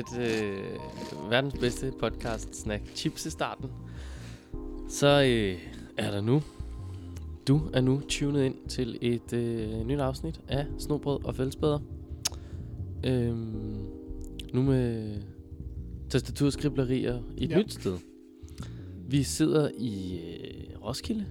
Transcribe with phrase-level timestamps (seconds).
[0.00, 3.70] lidt øh, verdens bedste podcast-snack chips i starten,
[4.88, 5.58] så øh,
[5.96, 6.42] er der nu.
[7.48, 11.78] Du er nu tunet ind til et øh, nyt afsnit af Snobrød og Fællesbæder.
[13.04, 13.86] Øhm,
[14.52, 15.16] nu med
[16.10, 17.58] tastaturskriblerier i et ja.
[17.58, 17.98] nyt sted.
[19.08, 21.26] Vi sidder i øh, Roskilde.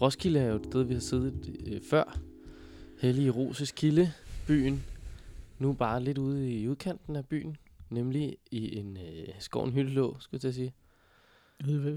[0.00, 2.18] Roskilde er jo et sted, vi har siddet øh, før.
[3.00, 4.12] Hellige Roses Kilde,
[4.46, 4.84] byen.
[5.58, 7.56] Nu bare lidt ude i udkanten af byen.
[7.90, 10.74] Nemlig i en øh, skoven hyttelå, skulle jeg til at sige.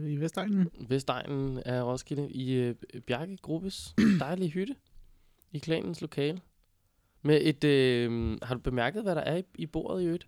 [0.09, 0.69] I Vestegnen.
[0.87, 2.31] Vestegnen af Roskilde.
[2.31, 2.75] I øh,
[3.07, 4.75] Bjarke Gruppes dejlige hytte.
[5.51, 6.41] I klanens lokale.
[7.21, 10.27] Med et, øh, har du bemærket, hvad der er i, i bordet i øvrigt?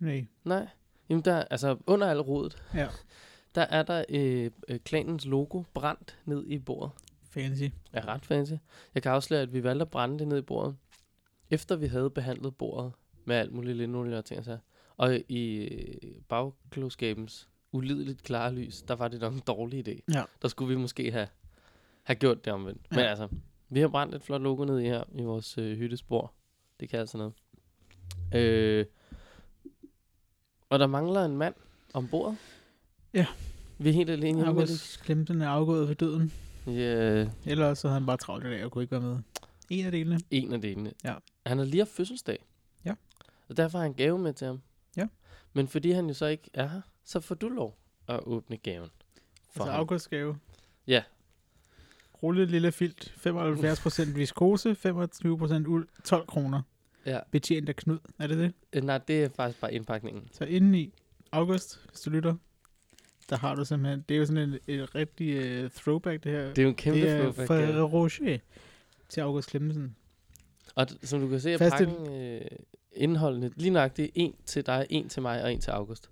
[0.00, 0.26] Nej.
[0.44, 0.68] Nej.
[1.08, 2.88] Jamen der, altså under al rodet, Ja.
[3.54, 6.92] der er der øh, øh, klanens logo brændt ned i bordet.
[7.30, 7.64] Fancy.
[7.92, 8.52] er ret fancy.
[8.94, 10.76] Jeg kan afsløre, at vi valgte at brænde det ned i bordet,
[11.50, 12.92] efter vi havde behandlet bordet
[13.24, 14.58] med alt muligt linolie og ting og sager.
[14.96, 20.00] Og i øh, bagklodskabens ulideligt klare lys, der var det nok en dårlig idé.
[20.14, 20.22] Ja.
[20.42, 21.28] Der skulle vi måske have,
[22.02, 22.80] have gjort det omvendt.
[22.90, 22.96] Ja.
[22.96, 23.28] Men altså,
[23.68, 26.32] vi har brændt et flot logo ned i her i vores øh, hyttespor.
[26.80, 27.32] Det kan altså noget.
[28.34, 28.86] Øh,
[30.70, 31.54] og der mangler en mand
[31.94, 32.36] om bordet.
[33.14, 33.26] Ja.
[33.78, 34.46] Vi er helt alene hjemme.
[34.46, 36.32] August Klemsen er afgået ved døden.
[36.66, 39.18] Ja, Ellers så havde han bare travlt i dag og kunne ikke være med.
[39.70, 40.20] En af delene.
[40.30, 40.92] En af delene.
[41.04, 41.14] Ja.
[41.46, 42.44] Han har lige haft fødselsdag.
[43.54, 44.60] Og derfor har han gave med til ham.
[44.96, 45.06] Ja.
[45.52, 48.90] Men fordi han jo så ikke er her, så får du lov at åbne gaven.
[49.52, 49.80] For Altså ham.
[50.86, 51.02] Ja.
[52.22, 53.14] Rulle lille filt.
[53.26, 54.76] 75% viskose.
[54.86, 55.88] 25% uld.
[56.04, 56.62] 12 kroner.
[57.06, 57.18] Ja.
[57.30, 57.98] Betjent af Knud.
[58.18, 58.52] Er det det?
[58.72, 60.28] Øh, Nej, det er faktisk bare indpakningen.
[60.32, 60.94] Så indeni
[61.32, 62.34] August, hvis du lytter,
[63.30, 66.46] der har du simpelthen, det er jo sådan en, et rigtig uh, throwback det her.
[66.48, 67.66] Det er jo en kæmpe det er throwback gave.
[67.66, 68.38] Ferrero Rocher
[69.08, 69.96] til August Klemmensen.
[70.74, 72.40] Og som du kan se, er Faste- pakken øh,
[72.96, 76.10] indholdende lige nøjagtigt en til dig, en til mig og en til August.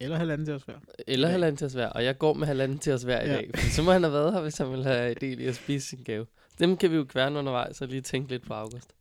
[0.00, 0.78] Eller halvanden til os hver.
[1.06, 1.32] Eller Ja.
[1.32, 1.86] halvanden til os hver.
[1.88, 3.32] Og jeg går med halvanden til os hver i Ja.
[3.36, 3.50] dag.
[3.58, 6.02] Så må han have været her, hvis han vil have del i at spise sin
[6.04, 6.26] gave.
[6.58, 8.94] Dem kan vi jo kværne undervejs og lige tænke lidt på August.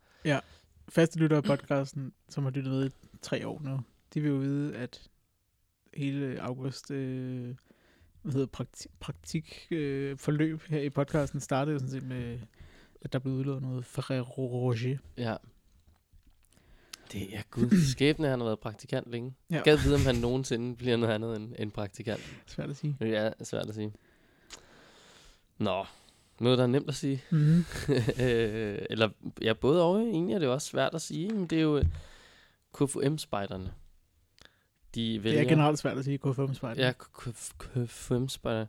[0.90, 3.79] Faste lytter af podcasten, som har lyttet med i tre år nu,
[4.13, 5.02] de vil jo vide, at
[5.94, 7.56] hele August øh,
[8.22, 12.40] hvad hedder praktik, praktik øh, forløb her i podcasten startede jo sådan set med,
[13.02, 14.97] at der blev udlået noget Ferrero Rocher.
[15.18, 15.35] Ja.
[17.12, 17.86] Det er gud.
[17.92, 19.34] Skæbne, han har været praktikant længe.
[19.50, 19.56] Ja.
[19.56, 19.62] Ja.
[19.62, 22.22] Gad vide, om han nogensinde bliver noget andet end, end praktikant.
[22.48, 22.98] Svært at sige.
[23.00, 23.94] Det er svært at sige.
[25.58, 25.86] Nå,
[26.40, 27.24] noget, der er nemt at sige.
[27.32, 27.64] Mm-hmm.
[28.26, 29.10] øh, eller,
[29.42, 30.02] ja, både og.
[30.02, 31.86] Egentlig er det jo også svært at sige, men det er jo øh,
[32.74, 33.74] KFUM-spejderne.
[34.96, 35.42] De Det vælger...
[35.42, 36.86] er generelt svært at sige KFM spejder.
[36.86, 36.92] Ja,
[37.58, 38.68] KFUM-spejderne.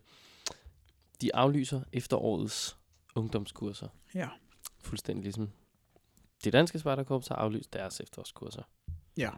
[1.21, 2.77] De aflyser efterårets
[3.15, 3.87] ungdomskurser.
[4.15, 4.27] ja.
[4.79, 5.49] Fuldstændig ligesom
[6.43, 8.61] det danske spejderkorps har aflyst deres efterårskurser.
[9.17, 9.29] Ja.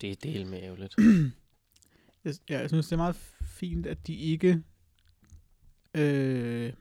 [0.00, 0.94] Det er del med ærgerligt.
[2.24, 3.16] Jeg, ja, jeg synes, det er meget
[3.46, 4.62] fint, at de ikke...
[5.94, 6.72] Øh,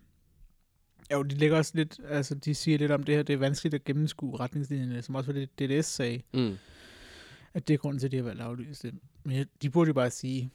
[1.12, 2.00] jo, de lægger også lidt...
[2.08, 5.32] Altså, de siger lidt om det her, det er vanskeligt at gennemskue retningslinjerne, som også
[5.34, 6.58] var det, DDS sagde, Mm.
[7.54, 9.00] at det er grunden til, at de har valgt at aflyse det.
[9.24, 10.52] Men de burde jo bare sige,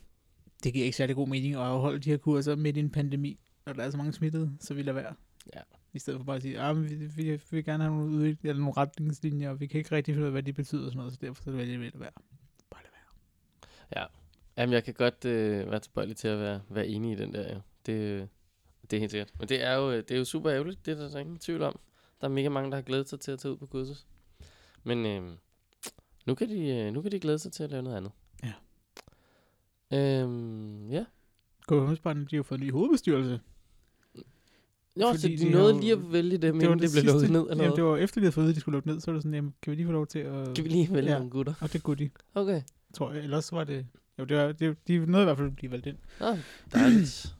[0.64, 3.38] det giver ikke særlig god mening at afholde de her kurser midt i en pandemi,
[3.66, 5.14] når der er så mange smittede, så vi lader være.
[5.54, 5.60] Ja.
[5.96, 8.16] I stedet for bare at sige, ah, men vi, vi, vi vil gerne have nogle,
[8.16, 10.84] udvik- eller nogle retningslinjer, og vi kan ikke rigtig finde ud af, hvad de betyder
[10.84, 12.10] og sådan noget, så derfor så vælger vi at være.
[12.70, 14.02] Bare lade være.
[14.02, 14.06] Ja.
[14.56, 17.54] Jamen, jeg kan godt øh, være tilbøjelig til at være, være enig i den der,
[17.54, 17.60] jo.
[17.86, 18.26] Det, øh,
[18.90, 19.30] det er helt sikkert.
[19.38, 21.62] Men det er jo, øh, det er jo super ærgerligt, det er der ingen tvivl
[21.62, 21.80] om.
[22.20, 24.06] Der er mega mange, der har glædet sig til at tage ud på kursus.
[24.84, 25.36] Men øh,
[26.26, 28.12] nu, kan de, øh, nu kan de glæde sig til at lave noget andet.
[28.44, 28.52] Ja.
[29.98, 31.04] Øhm, ja.
[31.68, 33.40] KFM-spejderne, de har fået en ny hovedbestyrelse.
[35.00, 37.46] Jo, så de de nåede lige at vælge dem, var inden det, blev lukket ned,
[37.50, 39.12] eller Jamen, det var efter, de havde fået, at de skulle lukke ned, så var
[39.12, 40.54] det sådan, jamen, kan vi lige få lov til at...
[40.54, 41.16] Kan vi lige vælge Ja.
[41.16, 41.54] nogle gutter?
[41.60, 42.62] Og det kunne de, Okay.
[42.94, 43.22] tror jeg.
[43.24, 43.86] Ellers var det...
[44.18, 45.96] Jo, det var, det, de nåede i hvert fald at blive valgt ind.
[46.20, 46.38] Ah,
[46.72, 47.36] dejligt.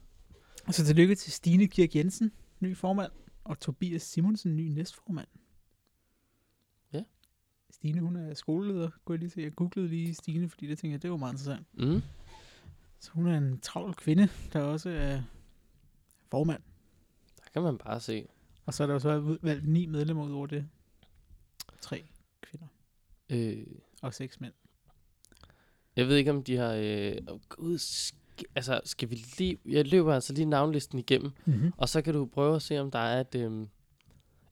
[0.67, 3.11] Og så tillykke til Stine Kirk Jensen, ny formand,
[3.43, 5.27] og Tobias Simonsen, ny næstformand.
[6.93, 7.03] Ja.
[7.71, 9.41] Stine, hun er skoleleder, kunne jeg lige se.
[9.41, 11.67] Jeg googlede lige Stine, fordi det tænkte jeg, det var meget interessant.
[11.73, 12.01] Mm.
[12.99, 15.21] Så hun er en travl kvinde, der også er
[16.31, 16.61] formand.
[17.57, 18.27] Kan man bare se.
[18.65, 20.67] Og så er der jo så valgt ni medlemmer ud over det.
[21.81, 22.03] Tre
[22.41, 22.67] kvinder
[23.29, 23.65] Øh,
[24.01, 24.53] og seks mænd.
[25.95, 26.73] Jeg ved ikke, om de har...
[26.73, 29.57] Øh, oh, gud, sk- altså, skal vi lige...
[29.65, 31.71] Jeg løber altså lige navnlisten igennem, Mm-hmm.
[31.77, 33.67] og så kan du prøve at se, om der er et, øh,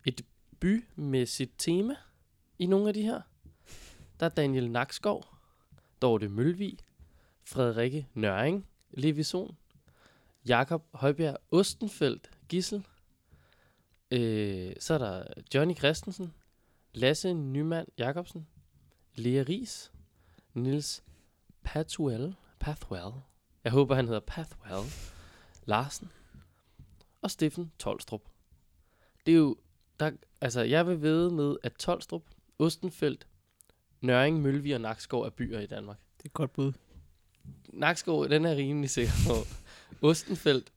[0.06, 0.22] et
[0.60, 1.96] bymæssigt tema
[2.60, 3.22] i nogle af de her.
[4.20, 5.24] Der er Daniel Nakskov,
[6.02, 6.78] Dorte Mølvig,
[7.44, 9.58] Frederikke Nøring, Levison,
[10.48, 12.86] Jakob Højbjerg Ostenfeldt Gissel,
[14.20, 15.24] øh, så er der
[15.54, 16.34] Johnny Christensen,
[16.94, 18.48] Lasse Nyman Jacobsen,
[19.16, 19.92] Lea Ries,
[20.54, 21.04] Nils
[21.64, 23.14] Pathwell, Pathwell,
[23.64, 24.92] jeg håber han hedder Pathwell,
[25.66, 26.10] Larsen
[27.22, 28.22] og Steffen Tolstrup.
[29.26, 29.58] Det er jo,
[30.00, 32.24] der, altså jeg vil ved med, at Tolstrup,
[32.60, 33.28] Ostenfeldt,
[34.02, 35.98] Nøring, Mølvi og Nakskov er byer i Danmark.
[36.18, 36.74] Det er et godt bud.
[37.68, 39.34] Nakskov, den er rimelig sikker på.
[40.08, 40.74] Ostenfeldt,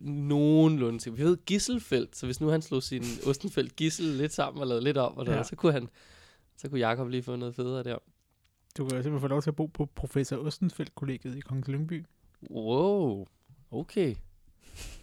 [0.00, 1.16] nogenlunde sikker.
[1.16, 4.84] Vi ved Gisselfeldt, så hvis nu han slog sin Ostenfeldt Gissel lidt sammen og lavede
[4.84, 5.36] lidt om, og Ja.
[5.36, 5.42] ja.
[5.42, 5.88] så kunne han,
[6.56, 7.98] så kunne Jakob lige få noget federe der.
[8.78, 12.04] Du kan jo simpelthen få lov til at bo på professor Ostenfeldt-kollegiet i Kongens Lyngby.
[12.50, 13.26] Wow,
[13.70, 14.14] okay.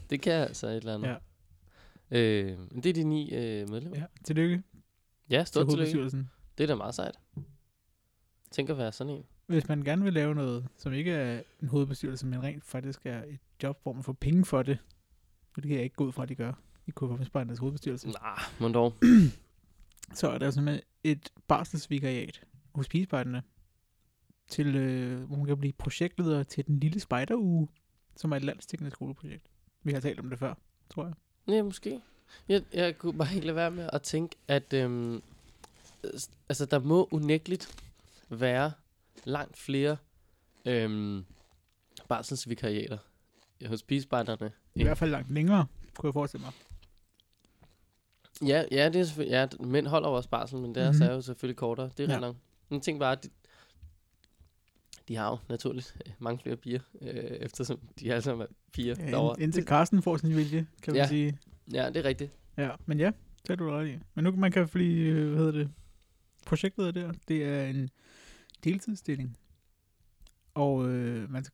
[0.10, 1.08] Det kan altså et eller andet.
[2.12, 2.18] Ja.
[2.20, 3.98] Øh, det er de ni øh, medlemmer.
[4.00, 4.64] Ja, tillykke
[5.30, 5.76] Ja, til stort tillykke.
[5.76, 6.30] hovedbestyrelsen.
[6.58, 7.16] Det er da meget sejt.
[8.52, 9.24] Tænk at være sådan en.
[9.48, 13.24] Hvis man gerne vil lave noget, som ikke er en hovedbestyrelse, men rent faktisk er
[13.24, 14.78] et job, hvor man får penge for det,
[15.56, 16.54] det kan jeg ikke gå ud fra, at de gør
[16.88, 18.94] i KFM Spejdernes hovedbestyrelse, Nej, men dog.
[20.20, 22.44] så er der simpelthen et barselsvikariat
[22.76, 23.44] hos pigespejderne,
[24.48, 27.68] til, øh, hvor man kan blive projektleder til den lille spejderuge,
[28.16, 29.46] som er et landstækkende skoleprojekt.
[29.84, 30.54] Vi har talt om det før,
[30.90, 31.14] tror jeg.
[31.48, 32.02] Ja, måske.
[32.50, 35.22] Jeg, jeg kunne bare ikke lade være med at tænke, at øhm,
[36.50, 37.86] altså, der må unægteligt
[38.30, 38.72] være
[39.24, 39.98] langt flere
[40.66, 41.26] øhm,
[42.08, 42.98] barselsvikariater
[43.68, 44.52] hos pigespejderne.
[44.76, 45.66] I hvert fald langt længere,
[45.98, 46.54] kunne jeg forestille mig.
[48.50, 51.00] Ja, ja, det er selvfølgelig, ja, mænd holder jo også barsel, men deres Mhm.
[51.00, 51.10] mm-hmm.
[51.12, 51.90] er jo selvfølgelig kortere.
[51.98, 52.20] Det er Ja.
[52.20, 52.36] nok.
[52.70, 53.30] Men tænk bare, at de,
[55.08, 58.96] de har jo naturligt øh, mange flere piger, øh, eftersom de alle sammen er piger
[59.00, 59.36] Ja, derovre.
[59.36, 61.08] ind, indtil Carsten får sin vilje, kan man Ja.
[61.08, 61.38] sige.
[61.74, 62.32] Ja, det er rigtigt.
[62.58, 63.12] Ja, men ja,
[63.44, 63.98] det er du ret i.
[64.14, 65.70] Men nu kan man kan blive, øh, hvad hedder det,
[66.46, 67.14] projektleder der.
[67.28, 67.90] Det er en
[68.64, 69.38] deltidsstilling.
[70.54, 71.46] Og øh, man,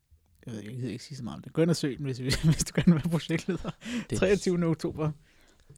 [0.49, 1.53] jeg ved ikke, jeg gider ikke sige så meget om det.
[1.53, 3.71] Gå ind og søg den, hvis, hvis du gerne vil være projektleder.
[4.09, 4.65] Det, 23.
[4.65, 5.11] oktober.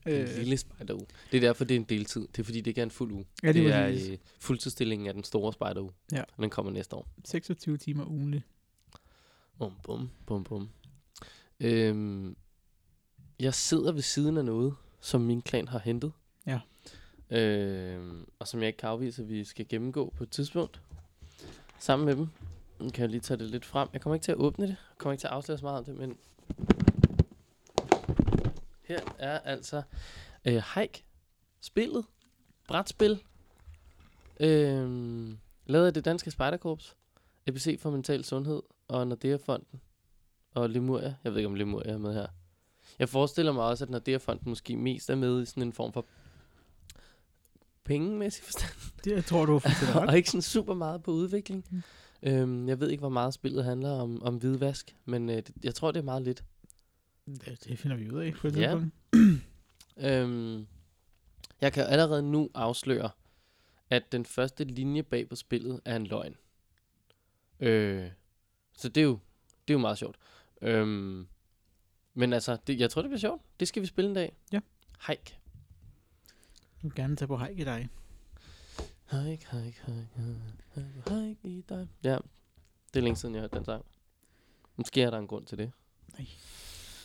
[0.06, 1.06] Det er Øh, en lille spejderuge.
[1.32, 2.28] Det er derfor, det er en deltid.
[2.28, 3.26] Det er fordi, det ikke er en fuld uge.
[3.44, 5.92] Ja, det det er øh, fuldtidsstillingen af den store spejderuge.
[6.12, 6.22] Ja.
[6.22, 7.08] Og den kommer næste år.
[7.26, 8.44] 26 timer ugenligt.
[9.58, 10.70] Bum, bum, bum, bum.
[11.60, 12.36] Øhm,
[13.40, 16.12] jeg sidder ved siden af noget, som min klan har hentet.
[16.48, 16.60] Ja.
[17.38, 20.82] Øhm, og som jeg ikke kan afvise, at vi skal gennemgå på et tidspunkt.
[21.80, 22.28] Sammen med dem.
[22.82, 23.90] Nu kan jeg lige tage det lidt frem.
[23.94, 24.70] Jeg kommer ikke til at åbne det.
[24.70, 26.18] Jeg kommer ikke til at afsløre så meget om det, men...
[28.84, 29.82] Her er altså
[30.46, 31.04] øh, Hike.
[31.62, 32.06] Spillet.
[32.68, 33.24] Brætspil.
[34.40, 36.96] Øhm, lavet af det danske spejderkorps.
[37.48, 39.82] ABC for Mental Sundhed og Nordea-fonden
[40.54, 41.16] og Lemuria.
[41.24, 42.28] Jeg ved ikke, om Lemuria er med her.
[43.00, 46.06] Jeg forestiller mig også, at Nordea-fonden måske mest er med i sådan en form for
[47.84, 48.72] pengemæssig forstand,
[49.04, 50.08] Det jeg tror du er ret.
[50.10, 51.66] og ikke sådan super meget på udvikling.
[51.70, 51.84] Mm.
[52.24, 55.76] Øhm, jeg ved ikke, hvor meget spillet handler om, om hvidvask, men øh, det, jeg
[55.76, 56.44] tror, det er meget lidt.
[57.26, 58.80] Det, det finder vi ud af på et Ja.
[59.98, 60.68] Øhm,
[61.62, 63.10] jeg kan allerede nu afsløre,
[63.90, 66.36] at den første linje bag på spillet er en løgn.
[67.60, 68.10] Øh,
[68.78, 69.20] så det er jo,
[69.68, 70.18] det er jo meget sjovt.
[70.62, 71.28] Øhm,
[72.14, 73.42] men altså, det, jeg tror, det bliver sjovt.
[73.60, 74.36] Det skal vi spille en dag.
[74.52, 74.60] Ja.
[75.08, 75.40] Hike.
[76.84, 77.90] Jeg vil gerne tage på hike i dig.
[79.12, 80.08] Hike, hike, hike,
[80.76, 81.88] hike, hike i dig.
[82.04, 82.18] Ja,
[82.94, 83.86] det er længe siden, jeg har hørt den sang.
[84.76, 85.72] Måske er der en grund til det.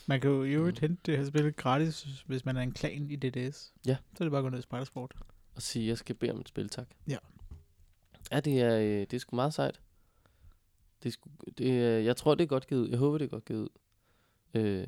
[0.07, 0.89] Man kan jo i øvrigt Mm.
[0.89, 3.73] hente det her spil gratis, hvis man er en klan i DDS.
[3.87, 3.97] Ja.
[4.15, 5.15] Så er det bare at gå ned i Spejdersport.
[5.55, 6.89] Og sige, jeg skal bede om et spil, tak.
[7.09, 7.17] Ja.
[8.33, 9.81] Ja, det er, øh, det er sgu meget sejt.
[11.03, 12.89] Det er sgu, det er, jeg tror, det er godt givet ud.
[12.89, 13.69] Jeg håber, det er godt givet ud.
[14.55, 14.87] Øh,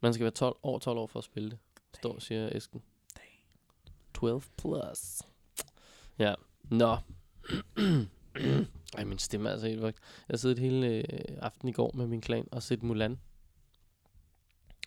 [0.00, 1.58] man skal være 12, over 12 år for at spille det.
[1.94, 2.82] Står, siger Esken.
[4.14, 5.22] 12 plus.
[6.18, 6.34] Ja.
[6.70, 6.96] Nå.
[8.96, 9.98] Ej, min stemme er altså helt vagt.
[10.28, 11.02] Jeg siddet hele øh,
[11.38, 13.18] aften i går med min klan og set Mulan.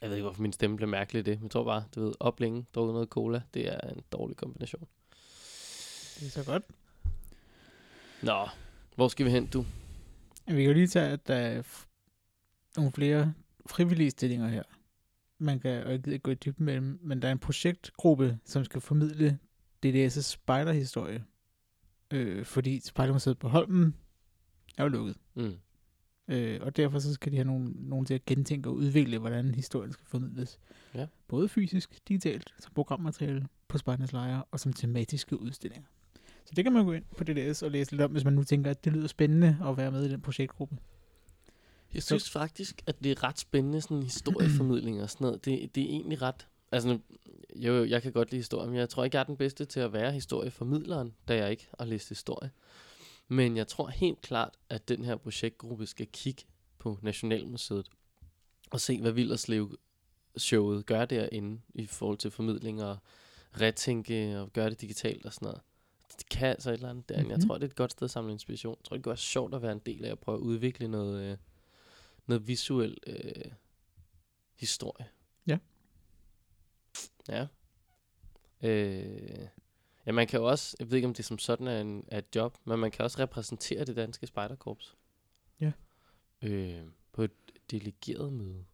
[0.01, 1.37] Jeg ved ikke, hvorfor min stemme blev mærkelig i det.
[1.39, 3.41] Men jeg tror bare, du ved, op længe, drukket noget cola.
[3.53, 4.87] Det er en dårlig kombination.
[6.19, 6.63] Det er så godt.
[8.21, 8.47] Nå,
[8.95, 9.65] hvor skal vi hen, du?
[10.47, 11.63] Vi kan lige tage, at der er
[12.77, 13.33] nogle flere
[13.65, 14.63] frivillige stillinger her.
[15.37, 17.39] Man kan, og jeg gider ikke gå i dybden med dem, men der er en
[17.39, 19.39] projektgruppe, som skal formidle
[19.85, 21.23] DDS' spejderhistorie.
[22.11, 23.95] Øh, fordi Spejdermuseet på Holmen
[24.77, 25.15] er jo lukket.
[25.35, 25.53] Mm.
[26.27, 29.55] Øh, og derfor så skal de have nogen, nogen til at gentænke og udvikle, hvordan
[29.55, 30.59] historien skal formidles.
[30.95, 31.07] Ja.
[31.27, 35.87] Både fysisk, digitalt, som programmateriale på Spejdernes Lejre, og som tematiske udstillinger.
[36.45, 38.43] Så det kan man gå ind på DDS og læse lidt om, hvis man nu
[38.43, 40.77] tænker, at det lyder spændende at være med i den projektgruppe.
[41.93, 45.45] Jeg Så- synes faktisk, at det er ret spændende, sådan historieformidling og sådan noget.
[45.45, 46.47] Det, det er egentlig ret...
[46.71, 47.01] Altså, nu,
[47.55, 49.65] jo, jo, jeg kan godt lide historie, men jeg tror ikke, jeg er den bedste
[49.65, 52.51] til at være historieformidleren, da jeg ikke har læst historie.
[53.27, 56.43] Men jeg tror helt klart, at den her projektgruppe skal kigge
[56.79, 57.89] på Nationalmuseet
[58.71, 59.77] og se, hvad Villerslev
[60.37, 62.97] showet gør derinde i forhold til formidling og
[63.61, 65.61] retænke og gøre det digitalt og sådan noget.
[66.19, 67.23] det kan altså et eller andet derinde.
[67.23, 67.31] Mm-hmm.
[67.31, 67.47] Jeg Mhm.
[67.47, 68.75] tror, det er et godt sted at samle inspiration.
[68.79, 70.87] Jeg tror, det kunne være sjovt at være en del af at prøve at udvikle
[70.87, 71.37] noget, øh,
[72.27, 73.51] noget visuel øh,
[74.55, 75.05] historie.
[77.29, 77.47] Ja.
[78.63, 79.47] Øh,
[80.05, 82.17] ja, man kan jo også, jeg ved ikke om det som sådan er, en, er
[82.17, 84.97] et job, men man kan også repræsentere det danske spejderkorps.
[85.59, 85.71] Ja.
[86.41, 87.31] Øh, på et
[87.71, 88.65] delegeret møde.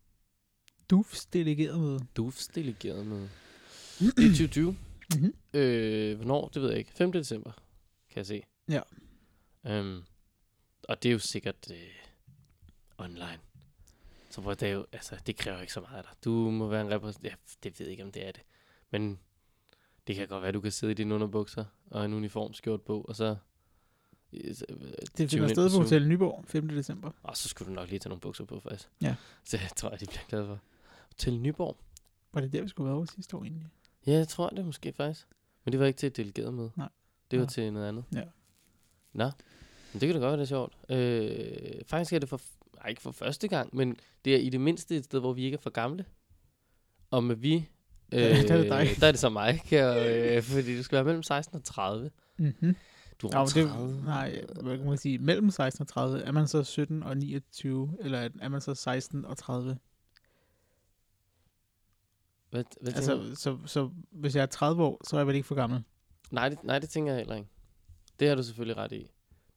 [0.89, 1.99] Dufs delegeret møde.
[2.15, 3.29] DUFs delegeret møde.
[3.99, 4.77] Det er 2020.
[5.15, 5.33] Mm-hmm.
[5.53, 6.47] Øh, hvornår?
[6.47, 6.91] Det ved jeg ikke.
[6.91, 7.11] 5.
[7.11, 7.51] december,
[8.09, 8.43] kan jeg se.
[8.69, 8.81] Ja.
[9.65, 10.03] Øhm,
[10.83, 11.77] og det er jo sikkert øh,
[12.97, 13.39] online.
[14.37, 16.11] Så hvor det er jo, altså, det kræver ikke så meget af dig.
[16.25, 17.33] Du må være en repræsentant.
[17.33, 18.41] Ja, det ved jeg ikke, om det er det.
[18.91, 19.19] Men
[20.07, 22.81] det kan godt være, at du kan sidde i dine underbukser og en uniform skjort
[22.81, 23.35] på, og så...
[24.33, 24.77] øh, så, øh,
[25.17, 25.77] Det finder ind sted på.
[25.77, 26.67] Hotel Nyborg 5.
[26.69, 27.11] december.
[27.23, 28.89] Og så skulle du nok lige tage nogle bukser på, faktisk.
[29.01, 29.15] Ja.
[29.49, 30.59] Så jeg tror jeg, de bliver glade for.
[31.17, 31.77] Til Nyborg.
[32.33, 33.67] Var det der, vi skulle være over sidste år egentlig?
[34.07, 35.27] Ja, jeg tror det måske faktisk.
[35.65, 36.71] Men det var ikke til et delegeret møde.
[36.75, 36.89] Nej.
[37.31, 37.49] Det var Nå.
[37.49, 38.03] til noget andet.
[38.15, 38.23] Ja.
[39.13, 39.25] Nå.
[39.93, 40.77] Men det kan da godt være, det er sjovt.
[40.89, 42.41] Øh, faktisk er det for,
[42.81, 45.43] ej, ikke for første gang, men det er i det mindste et sted, hvor vi
[45.43, 46.05] ikke er for gamle.
[47.11, 47.55] Og med vi,
[48.13, 48.87] øh, Ja, der er det dig.
[49.01, 51.63] der er det så mig, kan jeg, øh, fordi du skal være mellem 16 og
[51.63, 52.11] 30.
[52.37, 52.75] Mm-hmm.
[53.21, 54.03] Du er Nå, over det, 30.
[54.03, 55.17] nej, hvad kan man sige?
[55.17, 56.21] Mellem 16 og 30.
[56.21, 57.97] Er man så 17 og 29?
[57.99, 59.77] Eller er- man så 16 og 30?
[62.49, 62.93] Hvad, hvad?
[62.93, 65.83] Altså, så, så hvis jeg er 30 år, så er jeg vel ikke for gammel?
[66.31, 67.49] Nej, det, nej, det tænker jeg heller ikke.
[68.19, 69.11] Det har du selvfølgelig ret i.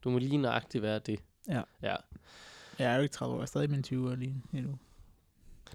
[0.05, 1.21] Du må lige nøjagtigt være det.
[1.49, 1.62] Ja.
[1.83, 1.97] Ja.
[2.80, 4.78] Jeg er jo ikke 30 år, jeg er stadig i mine 20'er lige endnu.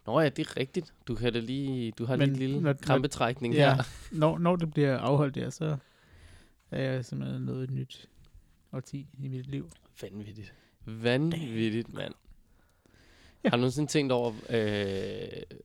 [0.06, 0.94] Nå ja, det er rigtigt.
[1.08, 3.76] Du kan da lige, du har lige Men en lille når- når- krampetrækning Ja.
[3.76, 3.84] her.
[4.12, 5.78] Når, når det bliver afholdt der, så
[6.72, 8.10] er jeg simpelthen noget nyt
[8.74, 9.70] årti i mit liv.
[10.02, 10.54] Vanvittigt.
[10.86, 12.14] Vanvittigt, mand.
[13.44, 13.50] Ja.
[13.50, 15.58] Har du nogensinde tænkt over, øh,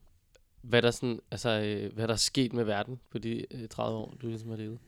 [0.62, 3.98] hvad der sådan, altså, øh, hvad der er sket med verden på de øh, 30
[3.98, 4.78] år, du ligesom har levet?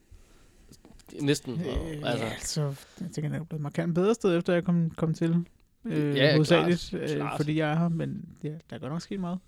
[1.21, 1.53] Næsten.
[1.61, 2.07] Øh, altså.
[2.07, 2.63] altså, Ja, så
[3.01, 5.47] jeg tænker, det er blevet markant bedre sted, efter jeg kom, kom til.
[5.85, 7.37] Øh, Ja, hovedsageligt, klart, øh, klart.
[7.41, 9.39] fordi jeg er her, men ja, der er godt nok sket meget.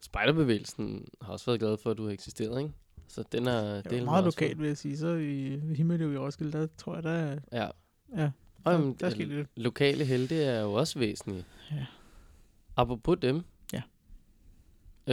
[0.00, 2.72] spejderbevægelsen har også været glad for, at du har eksisteret, ikke?
[3.08, 3.82] Så den er...
[3.82, 4.98] Det er meget lokalt, vil jeg sige.
[4.98, 7.68] Så i Himmelev i Roskilde, der tror jeg, der er, Ja.
[8.16, 8.30] ja,
[8.64, 9.48] Og, der, jamen, der er lidt.
[9.56, 11.44] lokale helte er jo også væsentlige.
[11.70, 11.86] Ja.
[12.76, 13.42] Apropos dem.
[13.72, 13.82] Ja.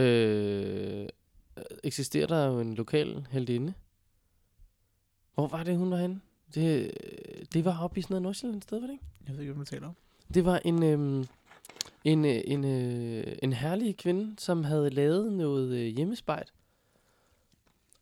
[0.02, 1.08] Øh,
[1.84, 3.72] eksisterer der jo en lokal heldinde.
[5.34, 6.20] Hvor var det, hun var henne?
[6.54, 6.90] Det,
[7.52, 9.04] det var oppe i sådan noget Nordsjælland sted, var det ikke?
[9.26, 9.94] Jeg ved ikke, hvad du taler om.
[10.34, 11.26] Det var en, øhm,
[12.04, 16.52] en, øh, en, øh, en herlig kvinde, som havde lavet noget øh, hjemmespejt.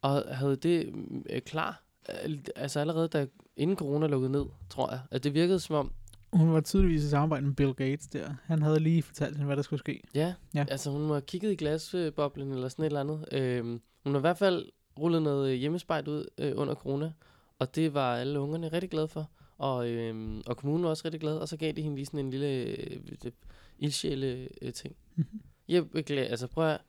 [0.02, 0.92] Og havde det
[1.30, 1.82] øh, klar.
[2.08, 5.00] al- Altså allerede da inden corona lukkede ned, tror jeg.
[5.10, 5.92] At det virkede som om,
[6.32, 8.34] Hun var tydeligvis i samarbejde med Bill Gates der.
[8.44, 10.02] Han havde lige fortalt hende, hvad der skulle ske.
[10.14, 10.64] ja, Ja.
[10.70, 13.24] altså hun have kigget i glasboblen eller sådan et eller andet.
[13.32, 14.66] Øhm, hun har i hvert fald
[14.98, 17.12] rullet noget hjemmespejt ud øh, under corona.
[17.58, 19.30] Og det var alle ungerne rigtig glade for.
[19.60, 21.38] Og, øhm, og kommunen var også rigtig glad.
[21.38, 23.32] Og så gav de hende lige sådan en lille øh,
[23.78, 24.96] ildsjæle øh, ting.
[25.14, 25.42] Mhm.
[25.68, 26.80] Jeg beklager, altså prøv at,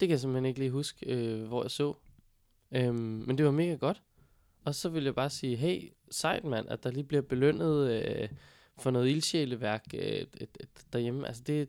[0.00, 1.94] det kan jeg simpelthen ikke lige huske, øh, hvor jeg så.
[2.72, 2.94] Øhm,
[3.26, 4.02] men det var mega godt.
[4.64, 8.28] Og så vil jeg bare sige, hey, sejt mand, at der lige bliver belønnet øh,
[8.78, 10.26] for noget ildsjæleværk øh,
[10.92, 11.26] derhjemme.
[11.26, 11.68] Altså det,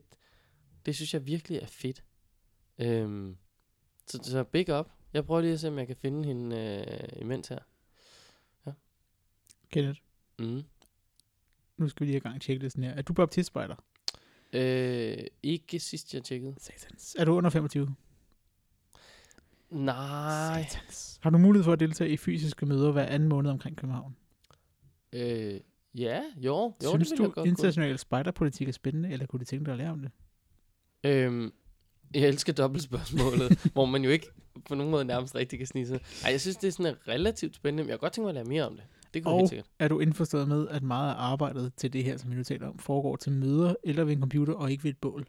[0.85, 2.03] det synes jeg virkelig er fedt.
[2.79, 3.37] Øhm,
[4.07, 4.91] så, så big up.
[5.13, 7.59] Jeg prøver lige at se, om jeg kan finde hende øh, imens her.
[9.69, 9.99] Kenneth,
[10.39, 10.63] Mm.
[11.77, 12.91] nu skal vi lige have gang i checklisten her.
[12.91, 13.75] Er du baptistspejder?
[14.53, 16.55] Øh, ikke sidst jeg tjekkede.
[16.59, 17.15] Satans.
[17.19, 17.95] Er du under 25?
[19.69, 20.63] Nej.
[20.69, 21.19] Satans.
[21.23, 24.15] Har du mulighed for at deltage i fysiske møder hver anden måned omkring København?
[25.13, 25.59] Øh,
[25.95, 26.73] ja, jo.
[26.83, 27.47] jo Synes det du, godt kunne.
[27.47, 30.11] international spejderpolitik er spændende, eller kunne du tænke dig at lære om det?
[31.03, 31.53] Øhm,
[32.13, 34.27] jeg elsker dobbeltspørgsmålet, hvor man jo ikke
[34.65, 35.99] på nogen måde nærmest rigtig kan snige sig.
[36.25, 38.35] Ej, jeg synes, det er sådan relativt spændende, men jeg kunne godt tænke mig at
[38.35, 38.83] lære mere om det.
[39.17, 42.31] Det kunne Og er du indforstået med, at meget af arbejdet til det her, som
[42.31, 44.97] vi nu taler om, foregår til møder eller ved en computer og ikke ved et
[44.97, 45.27] bål?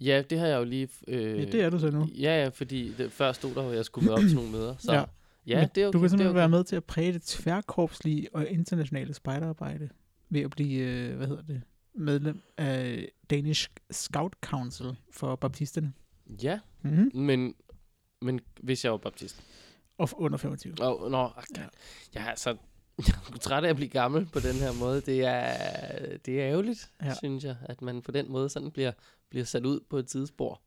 [0.00, 0.88] Ja, det har jeg jo lige...
[1.08, 2.08] Øh, Ja, det er du så nu.
[2.18, 4.74] Ja, ja, fordi det, før stod der, at jeg skulle møde op til nogle møder.
[4.78, 5.04] Så Ja.
[5.46, 5.92] ja, Men det er okay.
[5.92, 6.38] du kan simpelthen okay.
[6.38, 9.88] være med til at præge det tværkorpslige og internationale spejderarbejde
[10.30, 11.62] ved at blive, øh, hvad hedder det,
[11.94, 15.92] medlem af Danish Scout Council for baptisterne.
[16.42, 17.10] Ja, Mm-hmm.
[17.14, 17.54] men,
[18.22, 19.42] men hvis jeg var baptist.
[19.98, 20.74] Og under 25.
[20.80, 21.32] Og, nå, okay.
[21.56, 21.62] Ja.
[21.62, 21.68] ja.
[22.14, 22.50] jeg er altså
[23.08, 25.00] jeg er træt af at blive gammel på den her måde.
[25.00, 27.06] Det er, det er ærgerligt, Ja.
[27.06, 27.14] ja.
[27.14, 28.92] synes jeg, at man på den måde sådan bliver,
[29.28, 30.60] bliver sat ud på et tidsspor.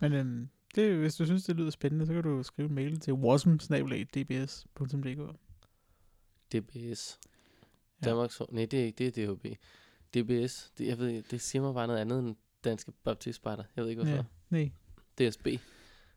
[0.00, 3.00] Men øhm, det, hvis du synes, det lyder spændende, så kan du skrive en mail
[3.00, 5.36] til wasm.dbs.dk.
[6.52, 7.18] DBS.
[8.02, 8.06] Ja.
[8.06, 8.10] Ja.
[8.10, 9.46] Danmarks, nej, det er ikke, det er DHB.
[10.14, 13.64] DBS, det, jeg ved, det siger mig bare noget andet end Danske Baptistspejder.
[13.76, 14.16] Jeg ved ikke hvorfor.
[14.16, 14.70] Ja, nej.
[15.30, 15.46] DSB.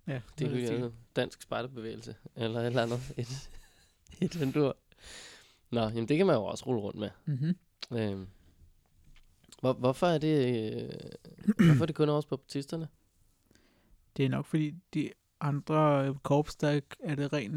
[0.10, 0.92] Ja, Det er jo.
[1.16, 2.16] Dansk Spejderbevægelse.
[2.36, 3.00] Eller et eller andet.
[3.18, 3.50] Et,
[4.22, 4.78] I den dur.
[5.72, 7.10] Nå, jamen det kan man jo også rulle rundt med.
[7.26, 7.56] Mm-hmm.
[7.98, 8.28] Øhm.
[9.62, 12.88] Hvor, hvorfor er det, øh, hvorfor er det kun også på baptisterne?
[14.18, 15.10] Det er nok fordi de
[15.42, 17.52] andre korps, der er det ren,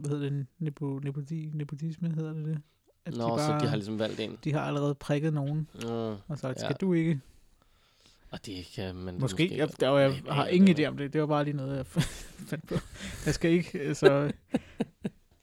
[0.00, 2.62] hvad hedder det, nepo, nepoti, nepotisme hedder det det?
[3.04, 4.38] At Nå, så de har ligesom valgt en.
[4.44, 5.88] de har allerede prikket nogen Mm.
[6.28, 6.64] og sagt, Ja.
[6.64, 7.20] skal du ikke?
[8.32, 9.42] Og det kan man Måske.
[9.42, 10.84] måske Jeg, der, var- jeg Nej, har nej, ingen nej.
[10.84, 11.12] idé om det.
[11.12, 11.86] Det var bare lige noget, jeg
[12.50, 12.74] fandt på.
[13.26, 14.32] Jeg skal ikke, altså...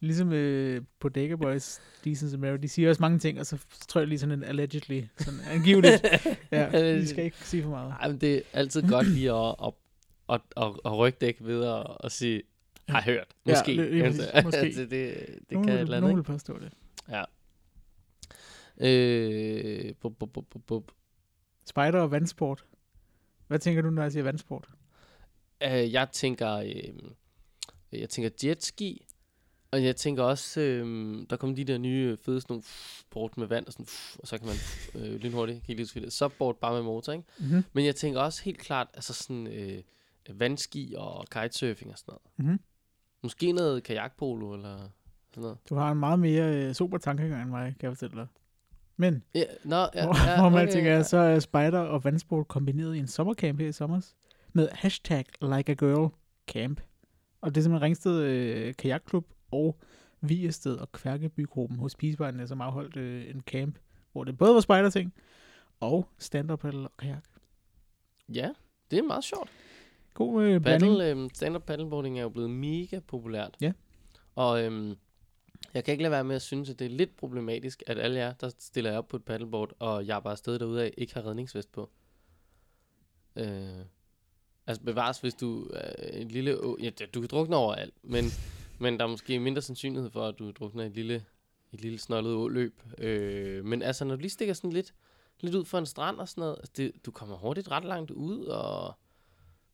[0.02, 4.00] Ligesom øh, på Dagger Boys, Decent Mary, de siger også mange ting, og så tror
[4.00, 6.04] jeg lige sådan en allegedly, sådan angiveligt.
[6.52, 7.94] Ja, vi skal ikke sige for meget.
[8.00, 9.72] Ej, men det er altid godt lige at, at,
[10.28, 12.42] at, at, at rykke dæk videre og sige,
[12.88, 13.26] har hørt.
[13.46, 13.72] Ja, Måske.
[13.76, 14.20] lige- lige præcis.
[14.20, 14.58] Altså, Måske.
[14.60, 16.72] altså, det, det nogen, kan et eller andet, nogen vil påstå det.
[17.10, 17.22] Ja.
[18.80, 20.90] Øh, bup, bup, bup, bup.
[21.66, 22.64] Spider og vandsport.
[23.50, 24.68] Hvad tænker du, når jeg siger vandsport?
[25.62, 26.94] Øh, jeg tænker, øh,
[27.92, 29.06] jeg tænker jetski,
[29.70, 30.86] og jeg tænker også, øh,
[31.30, 32.64] der kommer de der nye fede sådan nogle
[33.00, 33.86] sport med vand, og, sådan,
[34.18, 34.56] og så kan man
[34.94, 36.10] øh, lynhurtigt lidt videre.
[36.10, 37.24] Subboard bare med motor, ikke?
[37.38, 37.64] Mm-hmm.
[37.72, 39.82] Men jeg tænker også helt klart, altså sådan øh,
[40.28, 42.22] vandski og kitesurfing og sådan noget.
[42.36, 42.60] Mm-hmm.
[43.22, 44.78] Måske noget kajakpolo eller
[45.30, 45.58] sådan noget.
[45.68, 48.26] Du har en meget mere øh, super tankegang end mig, kan jeg fortælle dig.
[49.00, 51.02] Men, Ja, nå, ja, hvor, ja, hvor man okay, tænker, ja.
[51.02, 54.00] så er spider og vandsport kombineret i en sommercamp her i sommer
[54.52, 56.08] med hashtag like a girl
[56.46, 56.80] camp.
[57.40, 59.78] Og det er simpelthen Ringsted øh, Kajakklub og
[60.20, 63.78] Viested og Kværkebygruppen hos Pisebejlene, som afholdt øh, en camp,
[64.12, 65.14] hvor det både var spejderting
[65.80, 67.24] og stand-up paddle og kajak.
[68.34, 68.48] Ja,
[68.90, 69.50] det er meget sjovt.
[70.14, 70.92] God øh, blanding.
[70.92, 73.56] Paddle, øhm, stand-up paddleboarding er jo blevet mega populært.
[73.60, 73.72] Ja.
[74.34, 74.96] Og øhm,
[75.74, 78.18] jeg kan ikke lade være med at synes, at det er lidt problematisk, at alle
[78.18, 80.94] jer, der stiller jer op på et paddleboard, og jeg er bare afsted derude af,
[80.98, 81.90] ikke har redningsvest på.
[83.36, 83.84] Øh,
[84.66, 86.64] altså bevares, hvis du er en lille...
[86.64, 88.24] Å, ja, du kan drukne overalt, men,
[88.82, 91.24] men der er måske mindre sandsynlighed for, at du drukner et lille,
[91.72, 92.82] et lille snollet åløb.
[92.98, 94.94] Øh, men altså, når du lige stikker sådan lidt,
[95.40, 98.10] lidt ud for en strand og sådan noget, altså det, du kommer hurtigt ret langt
[98.10, 98.94] ud, og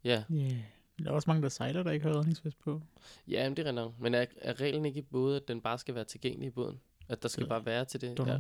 [0.04, 0.75] ja, Yeah.
[1.04, 2.82] Der er også mange, der sejler, der ikke har redningsvest på.
[3.28, 3.92] Ja, men det er nok.
[4.00, 6.80] Men er, er reglen ikke i både, at den bare skal være tilgængelig i båden?
[7.08, 8.18] At der skal Det- bare være til det?
[8.26, 8.38] Ja.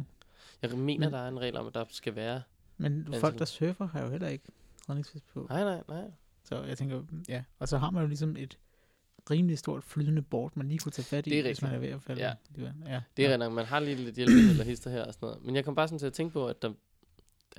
[0.62, 2.42] Jeg mener, Men- der er en regel om, at der skal være...
[2.78, 4.44] Men folk, der surfer, har jo heller ikke
[4.88, 5.46] redningsvest på.
[5.50, 6.10] Nej, nej, nej.
[6.44, 7.42] Så jeg tænker, ja.
[7.58, 8.58] Og så har man jo ligesom et
[9.30, 11.62] rimelig stort flydende board, man lige kunne tage fat i, Det er hvis rigtigt.
[11.62, 12.22] man er ved at falde.
[12.22, 12.34] Ja.
[12.86, 13.00] ja.
[13.16, 13.36] Det er ja.
[13.36, 13.52] nok.
[13.52, 15.44] Man har lige lidt hjælp eller hister her og sådan noget.
[15.44, 16.72] Men jeg kom bare sådan til at tænke på, at der,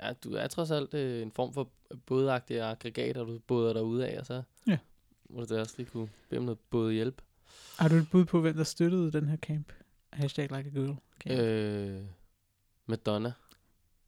[0.02, 1.68] ja, du er trods alt øh, en form for
[2.06, 4.42] bådagtig aggregat, og du båder dig ud af, og så
[5.30, 7.22] Du da også lige kunne bede om noget bådhjælp.
[7.78, 9.72] Har du et bud på, hvem der støttede den her camp?
[10.12, 11.40] Hashtag like a girl camp.
[11.40, 12.00] Øh,
[12.86, 13.32] Madonna.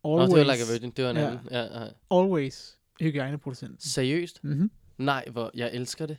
[0.05, 0.91] Nå, always, det var like a virgin.
[0.91, 1.27] Det var en Ja.
[1.31, 1.49] anden.
[1.51, 1.89] Ja, ja.
[2.11, 3.83] always hygiejneproducent.
[3.83, 4.45] Seriøst?
[4.45, 4.71] Mm-hmm.
[4.99, 6.17] Nej, hvor jeg elsker det.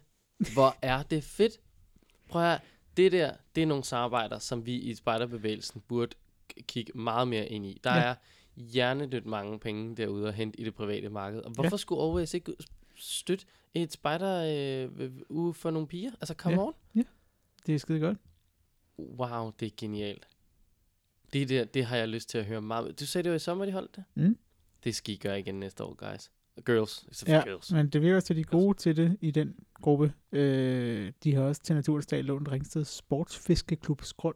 [0.53, 1.59] Hvor er det fedt.
[2.29, 2.59] Prøv at høre,
[2.97, 6.15] det der, det er nogle samarbejder, som vi i spejderbevægelsen burde
[6.67, 7.79] kigge meget mere ind i.
[7.83, 8.01] Der Ja.
[8.01, 8.15] er
[8.55, 11.39] hjernedødt mange penge derude at hente i det private marked.
[11.41, 11.77] Og hvorfor ja.
[11.77, 12.53] skulle Always ikke
[13.01, 14.43] støtte et spejder
[14.97, 16.11] øh, uge for nogle piger?
[16.21, 16.61] Altså, come Ja.
[16.61, 16.73] on.
[17.65, 18.17] Det er skide godt.
[18.99, 20.27] Wow, det er genialt.
[21.33, 22.99] Det, der, det har jeg lyst til at høre meget.
[22.99, 24.03] Du sagde, det var i sommer, de holdt det?
[24.15, 24.37] Mm.
[24.83, 26.31] Det skal I gøre igen næste år, guys.
[26.65, 27.23] Girls.
[27.27, 27.43] Ja, ja.
[27.43, 27.71] girls.
[27.71, 30.13] men det virker også til, at de er gode til det i den gruppe.
[30.31, 34.35] Øh, de har også til Naturens lånt Ringsted Sportsfiskeklubs grund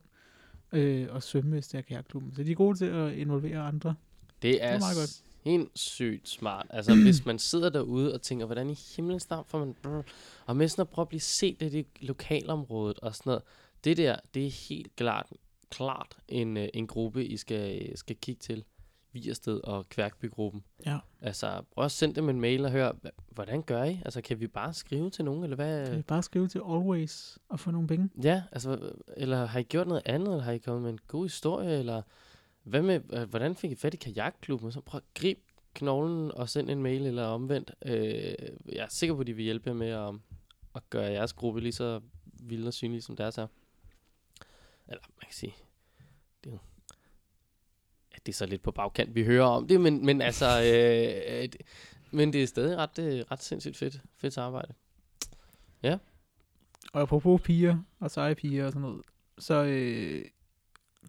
[0.71, 2.35] øh, og svømmemester af kajakklubben.
[2.35, 3.95] Så de er gode til at involvere andre.
[4.41, 5.23] Det er, er meget meget godt.
[5.45, 6.67] Sindssygt smart.
[6.69, 9.75] Altså, hvis man sidder derude og tænker, hvordan i himlens navn får man...
[9.83, 10.01] Brr,
[10.45, 13.43] og med sådan at prøve at blive set i lokalområdet og sådan noget.
[13.83, 15.25] Det der, det er helt klart,
[15.69, 18.63] klart en, øh, en gruppe, I skal, skal kigge til.
[19.13, 20.63] Viersted og Kværkbygruppen.
[20.85, 20.97] Ja.
[21.21, 23.99] Altså, prøv at sende dem en mail og høre, hva- hvordan gør I?
[24.05, 25.87] Altså, kan vi bare skrive til nogen, eller hvad?
[25.87, 28.09] Kan I bare skrive til Always og få nogle penge?
[28.23, 31.25] Ja, altså, eller har I gjort noget andet, eller har I kommet med en god
[31.25, 32.01] historie, eller
[32.65, 34.71] hvad med, øh, hvordan fik I fat i kajakklubben?
[34.71, 35.41] Så prøv at gribe
[35.73, 37.71] knoglen og send en mail, eller omvendt.
[37.85, 40.13] Øh, jeg er sikker på, at de vil hjælpe med at,
[40.75, 42.01] at gøre jeres gruppe lige så
[42.33, 43.47] vild og synlig, som deres er.
[44.87, 45.55] Eller, man kan sige,
[46.43, 46.59] det er jo,
[48.13, 51.37] ja, det er så lidt på bagkant, vi hører om det, men, men altså, øh,
[51.37, 51.61] øh det,
[52.11, 54.73] men det er stadig ret, øh, ret sindssygt fedt, fedt arbejde.
[55.83, 55.97] Ja.
[56.93, 59.01] Og apropos piger og seje piger og sådan noget,
[59.37, 60.25] så øh,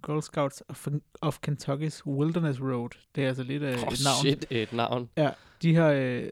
[0.03, 0.87] Girl Scouts of,
[1.21, 4.21] of Kentucky's Wilderness Road, det er altså lidt af Oh, et navn.
[4.21, 5.09] shit, et navn.
[5.17, 5.31] Ja,
[5.63, 6.31] de har, øh,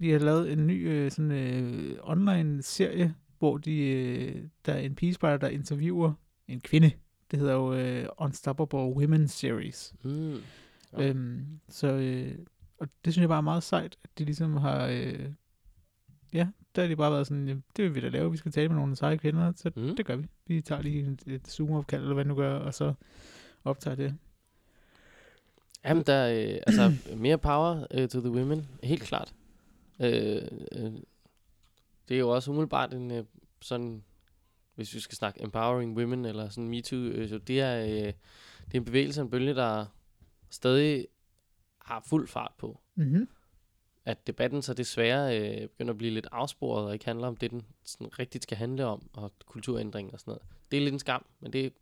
[0.00, 4.78] de har lavet en ny øh, sådan, øh, online serie, hvor de, øh, der er
[4.78, 6.12] en pigespejder, der interviewer
[6.48, 6.90] en kvinde.
[7.30, 9.94] Det hedder jo øh, Unstoppable Women Series.
[10.04, 10.36] Mm.
[10.98, 11.08] Ja.
[11.08, 12.34] Øhm, så øh,
[12.78, 14.86] og det synes jeg bare er meget sejt, at de ligesom har...
[14.86, 15.28] Øh,
[16.32, 18.52] ja, der har de bare været sådan, "Jamen, det vil vi da lave, vi skal
[18.52, 19.96] tale med nogle seje kvinder, så Mm.
[19.96, 20.26] det gør vi.
[20.46, 22.94] Vi tager lige et, et Zoom-opkald, eller hvad nu gør, og så
[23.64, 24.14] optager det.
[25.84, 29.34] Jamen, der er øh, altså mere power øh, to the women, helt klart.
[30.00, 30.92] Øh, øh,
[32.08, 33.24] det er jo også umiddelbart en øh,
[33.60, 34.04] sådan,
[34.74, 38.12] hvis vi skal snakke empowering women, eller sådan MeToo, øh, så det er, øh,
[38.66, 39.86] det er en bevægelse, en bølge, der
[40.50, 41.06] stadig
[41.78, 42.80] har fuld fart på.
[42.94, 43.28] Mm-hmm.
[44.08, 47.50] At debatten så desværre øh, begynder at blive lidt afsporet, og ikke handler om det,
[47.50, 50.42] den sådan rigtigt skal handle om, og kulturændring og sådan noget.
[50.70, 51.72] Det er lidt en skam, men det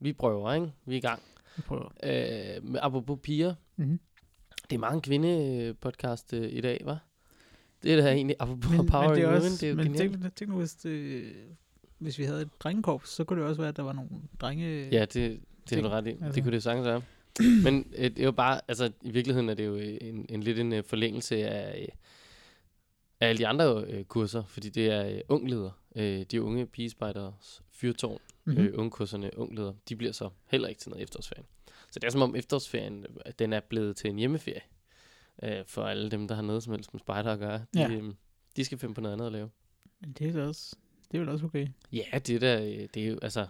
[0.00, 0.72] vi prøver, ikke?
[0.84, 1.22] Vi er i gang.
[1.56, 1.88] Vi prøver.
[2.02, 4.00] Øh, med apropos piger, Mm-hmm.
[4.70, 7.04] det er en kvinde-podcast øh, i dag, var?
[7.82, 9.76] Det er da egentlig, apropos Men, power men det er women, også, det er jo
[9.76, 11.32] men tænk, tænk nu, hvis, det,
[11.98, 14.88] hvis vi havde et drengekorps, så kunne det også være, at der var nogle drenge...
[14.92, 16.10] Ja, det, det har du ret i.
[16.10, 16.32] altså.
[16.32, 17.02] Det kunne det sagtens være.
[17.62, 20.42] Men øh, det er jo bare, altså i virkeligheden er det jo øh, en, en
[20.42, 21.88] lidt en øh, forlængelse af, øh,
[23.20, 27.62] af alle de andre øh, kurser, fordi det er øh, ungleder, øh, de unge pigespejders
[27.70, 28.64] fyrtårn, mm-hmm.
[28.64, 31.44] øh, ungkurserne, ungleder, de bliver så heller ikke til noget efterårsferie.
[31.90, 34.60] Så det er som om efterårsferien, øh, den er blevet til en hjemmeferie
[35.42, 37.58] øh, for alle dem, der har noget som helst med spejder at gøre.
[37.58, 37.90] De, Ja.
[37.90, 38.12] øh,
[38.56, 39.50] de skal finde på noget andet at lave.
[40.00, 40.76] Men det er også,
[41.12, 41.68] det er vel også okay.
[41.92, 43.46] Ja, det er, da, øh, det er jo, altså,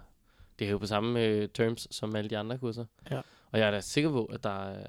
[0.58, 2.84] det er jo på samme øh, terms som alle de andre kurser.
[3.10, 3.20] Ja.
[3.52, 4.86] Og jeg er da sikker på, at der er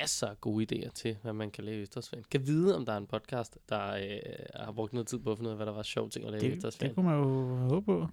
[0.00, 2.24] masser af gode idéer til, hvad man kan lave i efterårsferien.
[2.30, 4.18] Kan vide, om der er en podcast, der øh,
[4.54, 6.32] har brugt noget tid på at finde ud af, hvad der var sjovt ting at
[6.32, 8.06] lave i Det, det kunne man jo håbe på.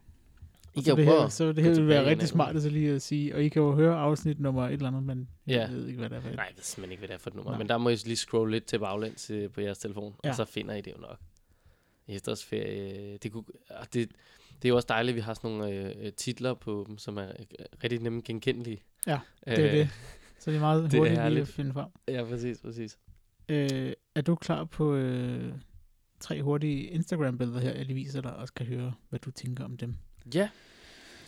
[0.75, 3.01] I kan det her, så det her vil være rigtig smart at så lige at
[3.01, 5.75] sige, og I kan jo høre afsnit nummer et eller andet, men jeg Ja.
[5.75, 6.35] ved ikke, hvad det er for et.
[6.35, 7.51] Nej, jeg ved simpelthen ikke, hvad det er for et nummer.
[7.51, 7.57] Nej.
[7.57, 10.29] Men der må I lige scrolle lidt til baglæns øh, på jeres telefon, ja.
[10.29, 11.17] Og så finder I det jo nok.
[12.07, 13.43] Efterårsferie, det, kunne,
[13.93, 13.93] det,
[14.61, 16.97] det er jo også dejligt, at vi har sådan nogle øh, øh, titler på dem,
[16.97, 18.81] som er øh, rigtig nemme genkendelige.
[19.07, 19.89] Ja, Det er Øh, det.
[20.39, 21.85] Så det er meget det er hurtigt lige at finde frem.
[22.07, 22.97] Ja, præcis, præcis.
[23.49, 25.53] Øh, er du klar på øh,
[26.19, 29.77] tre hurtige Instagram-billeder her, jeg lige viser dig, og skal høre, hvad du tænker om
[29.77, 29.95] dem?
[30.35, 30.49] Ja.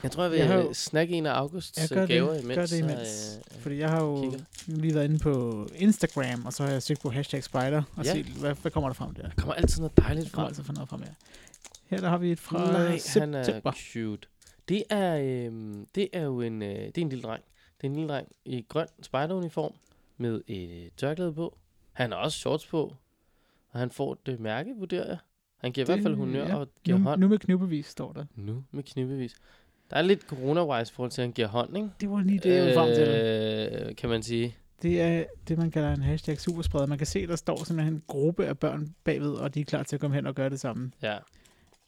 [0.04, 2.34] Jeg tror, jeg vil Jeg har jo- snakke en af Augusts Jeg øh, gør gaver
[2.34, 2.56] det, imens.
[2.58, 3.40] gør det imens.
[3.56, 4.40] øh, Fordi jeg har jo kigger.
[4.68, 8.12] lige været inde på Instagram, og så har jeg søgt på hashtag spider, og Ja.
[8.12, 9.22] set, hvad, hvad kommer der frem der?
[9.22, 10.50] Der kommer altid noget dejligt Der kommer frem.
[10.50, 11.14] altså for noget frem her.
[11.88, 13.72] Her der har vi et fra Nej, han er september.
[13.94, 14.28] cute.
[14.70, 17.44] Det er, øhm, det er jo en, øh, det er en lille dreng.
[17.82, 19.74] Det er en lille dreng i grøn spejderuniform
[20.18, 21.58] med et øh, tørklæde på.
[21.92, 22.96] Han har også shorts på,
[23.70, 25.18] og han får et øh, mærke, vurderer jeg.
[25.58, 26.56] Han giver i Det- hvert fald honør ja.
[26.56, 28.26] og giver Nu, hånd nu med knivebevis, står der.
[28.36, 29.36] nu med knibevis.
[29.90, 31.90] Der er lidt corona-wise i forhold til, at han giver hånd, ikke?
[32.02, 33.08] Det var lige det, jeg ville frem til.
[33.90, 34.56] Øh, kan man sige.
[34.82, 36.86] Det er det, man kalder en hashtag superspreder.
[36.86, 39.84] Man kan se, der står simpelthen en gruppe af børn bagved, og de er klar
[39.84, 40.92] til at komme hen og gøre det samme.
[41.02, 41.18] Ja.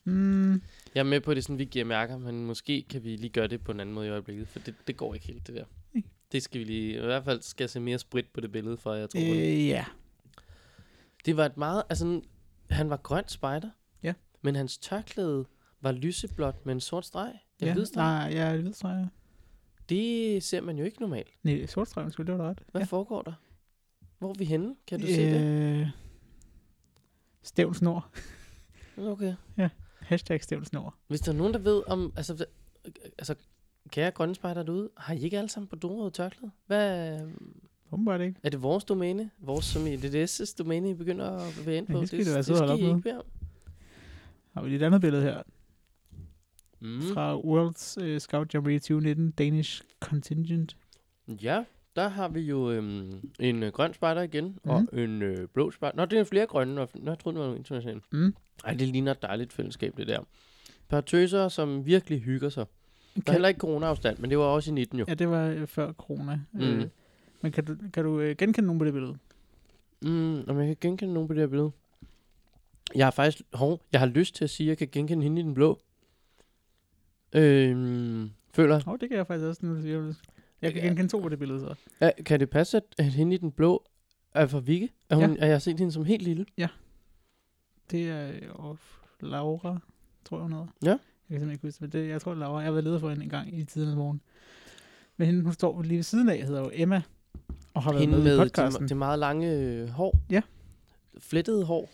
[0.04, 0.54] Mm,
[0.96, 3.30] Jeg er med på, at det sådan, vi giver mærker, men måske kan vi lige
[3.30, 5.56] gøre det på en anden måde i øjeblikket, for det, det går ikke helt, det
[5.56, 5.64] der.
[6.34, 8.78] Det skal vi lige, i hvert fald skal jeg se mere sprit på det billede,
[8.78, 9.86] for jeg tror øh, ja.
[11.26, 12.22] Det var et meget, altså,
[12.70, 13.70] han var grøn spejder,
[14.04, 14.14] Ja.
[14.42, 15.46] men hans tørklæde
[15.82, 17.34] var lyseblåt med en sort streg.
[17.60, 17.74] En ja.
[17.74, 18.04] hvid streg.
[18.04, 19.00] Nej, ja, hvid streg.
[19.04, 19.08] ja.
[19.90, 21.28] Det ser man jo ikke normalt.
[21.44, 22.62] Nej, sort streg, skulle det var ret.
[22.72, 22.86] Hvad ja.
[22.86, 23.34] foregår der?
[24.20, 24.76] Hvor er vi henne?
[24.88, 25.82] Kan du se det?
[25.82, 25.88] Øh,
[27.44, 28.10] Stævnsnord.
[28.98, 29.36] Okay.
[30.00, 30.96] Hashtag stævnsnord.
[31.08, 32.46] Hvis der er nogen, der ved om, altså,
[33.18, 33.36] altså
[33.92, 36.52] kære grønne spejder derude, har I ikke alle sammen på dorøde tørklæde?
[36.68, 37.20] Hvad,
[37.92, 38.40] Åbenbart ikke.
[38.44, 39.30] Er det vores domæne?
[39.40, 42.00] Vores som i DDS' domæne, I begynder at bevæge ind Ja, på?
[42.02, 43.26] det skal at det holde skal I ikke bede om.
[44.54, 45.42] Har vi et andet billede her.
[46.80, 47.02] Mm.
[47.02, 50.78] Fra World's uh, Scout Jamboree 2019 Danish Contingent.
[51.28, 51.64] Ja,
[51.96, 54.70] der har vi jo øhm, en øh, grøn spejder igen, mm.
[54.72, 55.96] og en øh, blå spejder.
[55.98, 56.82] Nå, det er flere grønne.
[56.82, 58.02] og- Nå, jeg troede, det var international.
[58.12, 58.36] Mm.
[58.66, 60.20] Ej, det ligner et dejligt fællesskab, det der.
[60.20, 60.26] Et
[60.90, 62.66] par tøser, som virkelig hygger sig.
[63.16, 65.06] Der er Kan, heller ikke corona-afstand, men det var også i 19 jo.
[65.08, 66.40] ja, det var øh, før corona.
[66.52, 66.62] Mm.
[66.62, 66.88] Øh,
[67.42, 69.18] men kan du, kan du øh, genkende nogen på det billede?
[70.02, 71.72] Mm, om jeg kan genkende nogen på det her billede.
[72.96, 75.42] Jeg har faktisk, hov, jeg har lyst til at sige, at jeg kan genkende hende
[75.42, 75.80] i den blå.
[77.34, 79.66] Øhm, føler, Åh, oh, det kan jeg faktisk også.
[79.66, 80.16] Nu, siger du det.
[80.62, 80.88] jeg kan Ja.
[80.88, 81.76] genkende to på det billede så.
[82.02, 83.84] Ja, kan det passe, at, at hende i den blå
[84.34, 84.90] er fra Vikke?
[85.10, 85.36] Er hun, Ja.
[85.40, 85.46] ja.
[85.46, 86.46] Jeg har set hende som helt lille.
[87.92, 88.76] Det er øh,
[89.20, 89.78] Laura,
[90.26, 90.68] tror jeg hun hedder.
[90.86, 90.98] Ja.
[91.34, 92.58] Jeg simpelthen ikke huske det, men det, jeg tror det Laura.
[92.58, 94.22] Jeg har været leder for hende en gang i tiden af morgen.
[95.18, 97.02] Men hende, hun står lige ved siden af, hedder jo Emma,
[97.74, 98.82] og har været Hende med, i med podcasten.
[98.82, 100.20] det, det meget lange øh, hår.
[100.32, 100.42] Ja.
[101.18, 101.90] Flettede hår.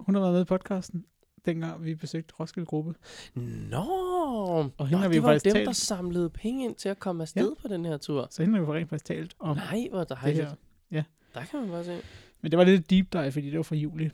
[0.00, 1.04] Hun har været med i podcasten,
[1.46, 2.94] dengang vi besøgte Roskilde Gruppe.
[3.34, 6.88] Nå, Og hende Nå har vi det var dem, talt- der samlede penge ind til
[6.88, 7.62] at komme afsted ja.
[7.62, 8.26] på den her tur.
[8.30, 10.56] Så hende har vi rent faktisk talt om Nej, hvor det dejligt.
[10.90, 11.02] her.
[11.34, 11.98] Der kan man bare se.
[12.40, 14.10] Men det var lidt deep dive, fordi det var fra juli.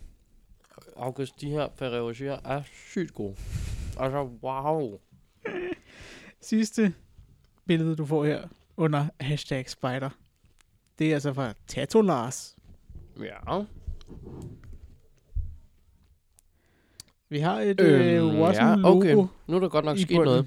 [0.96, 2.08] August, de her Ferrero
[2.44, 3.34] er sygt gode.
[3.98, 4.98] Altså, wow.
[6.40, 6.94] Sidste
[7.66, 10.10] billede, du får her under hashtag spider.
[10.98, 12.56] Det er altså fra Tato Lars.
[13.20, 13.62] Ja.
[17.28, 18.96] Vi har et øh, Øhm, Watson ja, logo.
[18.98, 19.14] okay.
[19.46, 20.24] Nu er der godt nok sket bunden.
[20.24, 20.46] noget.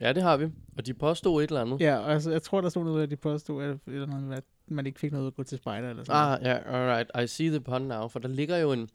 [0.00, 0.44] Ja, det har vi.
[0.78, 1.80] Og de påstod et eller andet.
[1.80, 4.44] Ja, altså, jeg tror, der stod noget, at de påstod, at, eller noget, med, at
[4.68, 5.90] man ikke fik noget at gå til spejder.
[5.90, 6.20] Eller sådan.
[6.40, 7.10] Ah, ja, alright.
[7.24, 8.08] I see the pun now.
[8.08, 8.88] For der ligger jo en,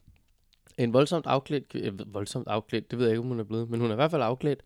[0.78, 3.80] en voldsomt afklædt, øh, voldsomt afklædt, det ved jeg ikke, om hun er blevet, men
[3.80, 4.62] hun er i hvert fald afklædt,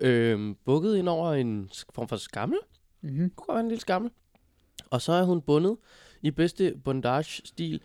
[0.00, 2.58] øhm, bukket ind over en form for skammel.
[3.00, 3.30] Mm-hmm.
[3.30, 4.10] kunne godt være en lille skammel.
[4.90, 5.76] Og så er hun bundet
[6.22, 7.80] i bedste bondage-stil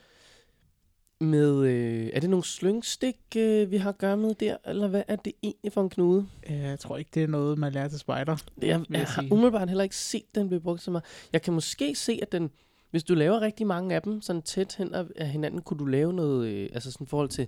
[1.19, 5.03] med, øh, er det nogle slyngstik, øh, vi har at gøre med der, eller hvad
[5.07, 6.27] er det egentlig for en knude?
[6.49, 8.37] Jeg tror ikke, det er noget, man lærer til spejder.
[8.61, 11.03] Det er, Vil jeg jeg har umiddelbart heller ikke set den blive brugt så meget.
[11.33, 12.51] Jeg kan måske se, at den,
[12.91, 16.13] hvis du laver rigtig mange af dem, sådan tæt hen af hinanden, kunne du lave
[16.13, 17.47] noget, øh, altså sådan i forhold til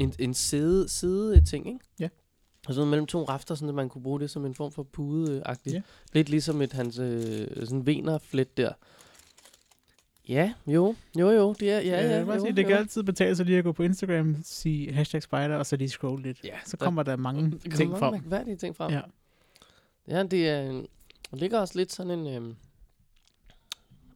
[0.00, 1.78] en, en side, side ting, ikke?
[2.00, 2.08] Ja.
[2.68, 4.82] Og sådan mellem to rafter, sådan at man kunne bruge det som en form for
[4.82, 5.74] pude-agtigt.
[5.74, 5.82] Ja.
[6.12, 8.72] Lidt ligesom et hans øh, sådan venerflet der.
[10.28, 12.68] Ja, jo, jo, jo, det er, ja, ja, jeg vil bare jo, sige, det jo.
[12.68, 15.88] kan altid betale sig lige at gå på Instagram, sige hashtag spider, og så lige
[15.88, 16.44] scroll lidt.
[16.44, 18.12] Ja, Så der- kommer der mange der ting mange frem.
[18.12, 18.92] mærkværdige ting frem.
[18.92, 19.00] Ja.
[20.08, 20.62] Ja, det er
[21.30, 22.56] der ligger også lidt sådan en, øhm,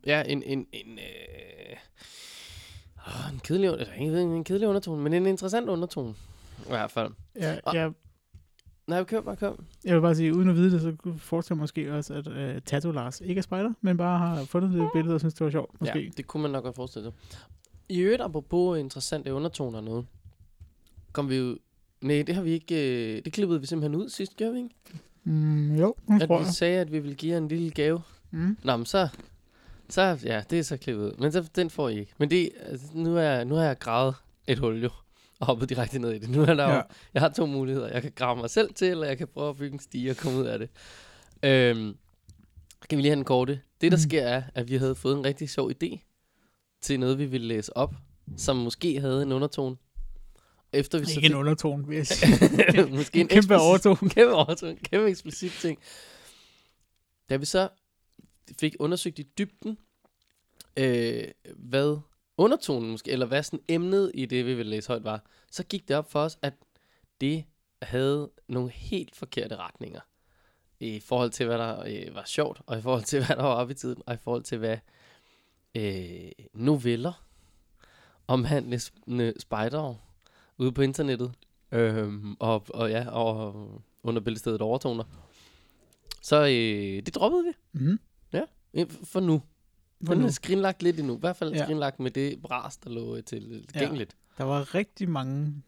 [0.07, 1.77] ja, en, en, en, øh,
[3.07, 6.15] åh, en kedelig, eller ikke en kedelig undertone, men en interessant undertone,
[6.59, 7.11] i hvert fald.
[7.37, 7.91] Ja, Og- ja,
[8.87, 9.53] Nej, kør bare, kør.
[9.85, 12.15] jeg vil bare sige, uden at vide det, så kunne jeg forestille mig måske også,
[12.15, 15.35] at uh, Tattoo Lars ikke er spejder, men bare har fundet det billede og synes,
[15.35, 15.81] det var sjovt.
[15.81, 15.99] Måske.
[15.99, 17.39] Ja, det kunne man nok godt forestille sig.
[17.89, 20.07] I øvrigt, apropos interessante undertoner og noget,
[21.13, 21.59] kom vi jo,
[22.01, 22.75] nej, det har vi ikke,
[23.17, 24.75] øh, det klippede vi simpelthen ud sidst, gjorde vi ikke?
[25.25, 26.53] Mm, jo, det At tror vi jeg.
[26.55, 28.03] sagde, at vi ville give jer en lille gave.
[28.31, 28.57] Mm.
[28.65, 29.09] Nå, men så,
[29.91, 31.13] så, ja, det er så klippet ud.
[31.19, 32.13] Men så, den får I ikke.
[32.19, 34.15] Men det, altså, nu, er, nu har jeg gravet
[34.47, 34.91] et hul jo,
[35.41, 36.29] og hoppet direkte ned i det.
[36.31, 36.77] Nu er der Ja.
[36.77, 36.83] jo,
[37.15, 37.89] jeg har to muligheder.
[37.89, 40.17] Jeg kan grave mig selv til, eller jeg kan prøve at bygge en stige og
[40.17, 40.69] komme ud af det.
[41.43, 41.97] Øhm,
[42.89, 43.61] kan vi lige have den korte?
[43.81, 44.03] Det, der Mhm.
[44.09, 45.99] sker, er, at vi havde fået en rigtig sjov idé
[46.83, 47.95] til noget, vi ville læse op,
[48.37, 49.77] som måske havde en undertone.
[50.73, 52.87] Efter vi så Ikke en fik- undertone, vil jeg sige.
[52.91, 53.97] måske en kæmpe eksplicit- overtone.
[54.15, 55.79] kæmpe overtone, kæmpe eksplicit ting.
[57.31, 57.69] Da vi så
[58.61, 59.79] fik undersøgt i dybden,
[60.77, 61.99] øh, hvad
[62.37, 65.89] undertonen måske, eller hvad sådan emnet i det, vi ville læse højt var, så gik
[65.89, 66.55] det op for os, at
[67.21, 67.45] det
[67.83, 70.01] havde nogle helt forkerte retninger.
[70.81, 73.55] I forhold til, hvad der øh, var sjovt, og i forhold til, hvad der var
[73.55, 74.79] oppe i tiden, og i forhold til, hvad
[75.75, 77.25] øh, noveller
[78.27, 79.97] omhandlende spejdere
[80.59, 81.33] ude på internettet,
[81.73, 83.55] øh, og, og ja, og
[84.03, 85.05] under billedstedet overtoner.
[86.23, 87.99] Så øh, det droppede vi Mm
[88.75, 89.43] øh, for nu.
[90.07, 90.27] For nu.
[90.27, 91.17] er skrinlagt lidt endnu.
[91.17, 91.57] I hvert fald Ja.
[91.59, 91.65] ja.
[91.65, 94.17] skrinlagt med det bras, der lå øh, til tilgængeligt.
[94.39, 95.63] Der var rigtig mange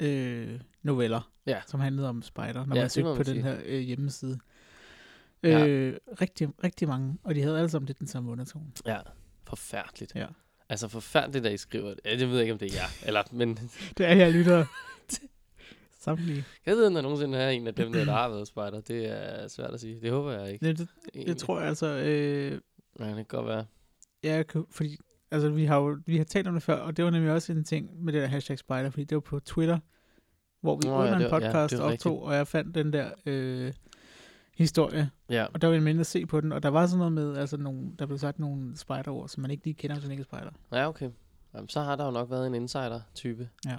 [0.00, 1.60] øh, noveller, Ja.
[1.66, 3.42] som handlede om spider, når Ja, man søgte på den sige.
[3.42, 4.38] her øh, hjemmeside.
[5.42, 5.66] Ja.
[5.66, 8.66] Øh, rigtig, rigtig mange, og de havde alle sammen lidt den samme undertone.
[8.86, 8.98] Ja,
[9.46, 10.14] forfærdeligt.
[10.14, 10.26] Ja.
[10.68, 12.00] Altså forfærdeligt, at I skriver det.
[12.04, 13.06] Ja, det ved jeg ikke, om det er jer.
[13.08, 13.58] Eller, men
[13.98, 14.64] Det er her lytter.
[16.04, 16.44] Samtlige.
[16.66, 18.80] jeg ved, om der nogensinde er en af dem, der, der har været spejder.
[18.80, 20.00] Det er svært at sige.
[20.00, 20.66] Det håber jeg ikke.
[20.66, 21.34] Det, det, egentlig.
[21.34, 22.60] det tror jeg altså, øh,
[23.00, 23.64] Ja, det kan godt være.
[24.24, 24.96] ja, fordi
[25.30, 27.52] altså, vi har jo vi har talt om det før, og det var nemlig også
[27.52, 29.78] en ting med det der hashtag spider, fordi det var på Twitter,
[30.60, 32.74] hvor vi oh, ja, under det en var- ja, podcast ja, optog, og jeg fandt
[32.74, 33.72] den der øh,
[34.56, 36.98] historie, Ja, og der var en mindre at se på den, og der var sådan
[36.98, 40.04] noget med, altså nogle, der blev sagt nogle spider-ord, som man ikke lige kender, hvis
[40.04, 40.50] man ikke er spider.
[40.72, 41.10] ja okay.
[41.54, 43.76] Jamen, så har der jo nok været en insider-type, Ja.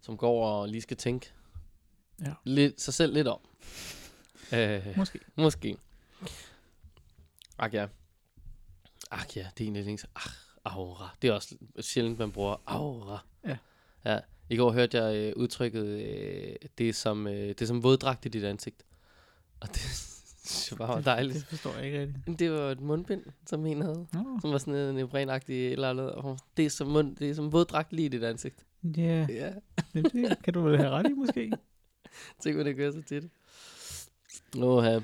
[0.00, 1.32] som går og lige skal tænke
[2.22, 2.32] Ja.
[2.44, 3.38] lidt, sig selv lidt om.
[4.52, 5.18] Øh, Måske.
[5.36, 5.76] Måske.
[7.58, 7.86] Ak ja.
[9.10, 9.90] Ak ja, det er en af de.
[10.16, 11.16] Ach, aura.
[11.22, 13.18] Det er også sjældent, man bruger aura.
[13.46, 13.56] Ja.
[14.04, 14.18] Ja.
[14.48, 18.28] I går hørte jeg øh, udtrykket, øh, det, er som, øh, det som våddragt i
[18.28, 18.84] dit ansigt.
[19.60, 20.10] Og det
[20.78, 21.44] bare var Det dejligt.
[21.46, 22.38] forstår jeg ikke rigtigt.
[22.38, 24.06] Det var et mundbind, som en havde.
[24.12, 26.40] Nå, Som var sådan en neoprenagtig eller andet.
[26.56, 28.66] Det er som, mund, det er som våddragt lige i dit ansigt.
[28.96, 29.52] ja, Ja.
[29.94, 31.52] det, det kan du vel have ret i, måske.
[32.40, 33.24] Tænk, hvad det gør så tit.
[34.54, 35.00] Nå, ja.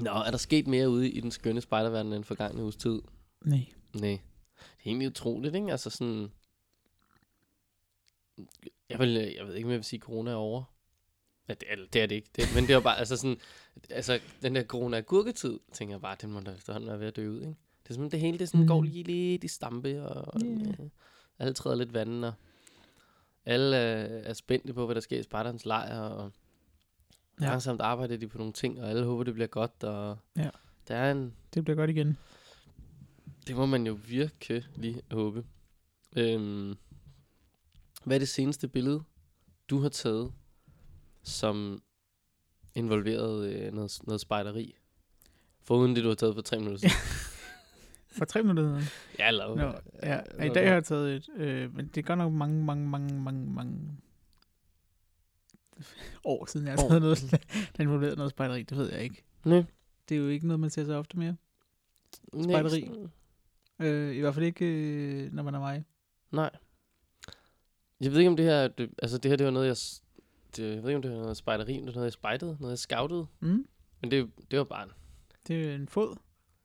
[0.00, 3.02] Nå, er der sket mere ude i den skønne spejderverden end forgangne uges tid?
[3.44, 3.66] Nej.
[3.94, 4.10] Nej.
[4.50, 5.70] Det er egentlig utroligt, ikke?
[5.70, 6.28] Altså sådan...
[8.88, 10.64] Jeg, vil, jeg ved ikke, om jeg vil sige, at corona er over.
[11.48, 12.30] Ja, det, er, det er det ikke.
[12.36, 13.36] Det, men det var bare, altså sådan...
[13.90, 17.16] Altså, den der corona gurketid, tænker jeg bare, den må da efterhånden være ved at
[17.16, 17.54] dø ud, ikke?
[17.82, 18.68] Det er sådan, det hele det sådan, Mhm.
[18.68, 20.74] går lige lidt i stampe, og yeah.
[21.38, 22.32] alle træder lidt vandet, og
[23.46, 26.32] alle er, er spændte på, hvad der sker i Spartans lejr, og
[27.40, 27.44] ja.
[27.46, 30.50] langsomt arbejder de på nogle ting, og alle håber, det bliver godt, og Ja.
[30.88, 32.18] der er en, Det bliver godt igen.
[33.46, 35.44] det må man jo virkelig håbe.
[36.16, 36.74] Øhm,
[38.04, 39.02] hvad er det seneste billede,
[39.70, 40.32] du har taget,
[41.22, 41.82] som
[42.74, 44.74] involverede øh, noget, noget spejderi?
[45.62, 46.94] Foruden det, du har taget for tre minutter siden.
[48.18, 48.84] For tre minutter siden.
[49.18, 49.72] ja, eller, Nå,
[50.02, 50.20] ja.
[50.46, 53.20] I dag har jeg taget et, øh, men det er godt nok mange, mange, mange,
[53.20, 53.80] mange, mange
[56.24, 57.38] år siden, jeg har taget noget, der
[57.78, 58.62] er involveret i noget spejderi.
[58.62, 59.24] Det ved jeg ikke.
[59.44, 59.64] Nej.
[60.08, 61.36] Det er jo ikke noget, man ser så ofte mere.
[62.42, 62.90] Spejderi.
[63.78, 65.84] Øh, I hvert fald ikke, øh, når man er mig.
[66.30, 66.50] Nej.
[68.00, 68.68] Jeg ved ikke, om det her...
[68.68, 69.76] Det, altså, det her, det var noget, jeg...
[70.56, 72.56] Det, jeg ved ikke, om det var noget spejderi, om det var noget, jeg spejdede,
[72.60, 73.26] noget, jeg scoutede.
[73.40, 73.66] Mm.
[74.00, 74.90] Men det, det var bare en...
[75.48, 76.16] Det er en fod.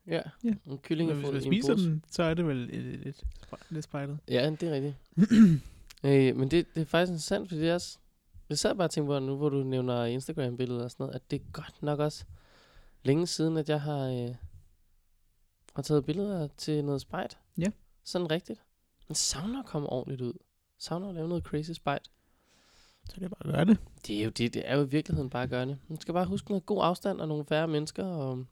[0.10, 0.54] Ja, Ja.
[0.66, 1.86] en kylling Men i hvis man spiser pose.
[1.90, 3.24] den, så er det vel et, et, et,
[3.70, 4.20] lidt spejlet.
[4.28, 4.96] Ja, det er rigtigt.
[6.04, 7.98] øh, men det, det er faktisk interessant, fordi det er også...
[8.50, 11.32] Jeg sad bare og tænkte på, nu hvor du nævner Instagram-billeder og sådan noget, at
[11.32, 12.26] det er godt nok også
[13.04, 14.36] længe siden, at jeg har, øh,
[15.76, 17.38] har taget billeder til noget spejt.
[17.58, 17.68] Ja.
[18.04, 18.62] Sådan rigtigt.
[19.08, 20.34] Men savner at komme ordentligt ud.
[20.78, 22.10] Savner at lave noget crazy spejt.
[23.06, 23.78] Så er det bare at gøre det.
[24.08, 25.78] Det er jo det, det er jo i virkeligheden bare at gøre det.
[25.88, 28.46] Man skal bare huske noget god afstand og nogle færre mennesker og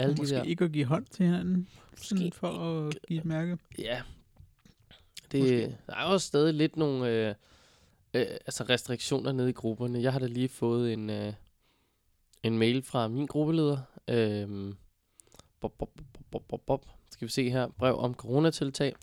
[0.00, 0.42] alle Og de måske der.
[0.42, 3.58] ikke at give hånd til hinanden, Måske for at give et mærke.
[3.78, 4.02] Ja.
[5.32, 5.76] Det, Måske.
[5.86, 7.34] der er jo stadig lidt nogle øh,
[8.14, 10.02] øh, altså restriktioner nede i grupperne.
[10.02, 11.32] Jeg har da lige fået en, øh,
[12.42, 13.78] en mail fra min gruppeleder.
[14.08, 14.74] Øh,
[15.60, 16.86] bob, bob, bob, bob, bob.
[17.10, 17.68] Skal vi se her.
[17.68, 18.94] Brev om coronatiltag.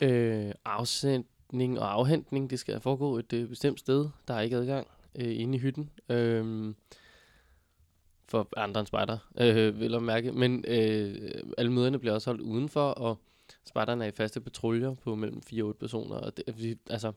[0.00, 2.50] Øh, afsendning og afhentning.
[2.50, 4.08] Det skal foregå et øh, bestemt sted.
[4.28, 5.90] Der er ikke adgang øh, inde i hytten.
[6.08, 6.74] Øh,
[8.28, 10.32] for andre end spejder, øh, vil jeg mærke.
[10.32, 13.18] Men øh, alle møderne bliver også holdt udenfor, og
[13.64, 17.12] spejderne er i faste patruljer på mellem 4 og 8 personer, og det, vi, altså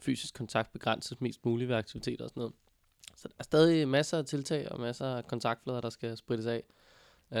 [0.00, 2.54] fysisk kontakt begrænses mest muligt ved aktiviteter og sådan noget.
[3.16, 6.62] Så der er stadig masser af tiltag og masser af kontaktflader, der skal sprittes af.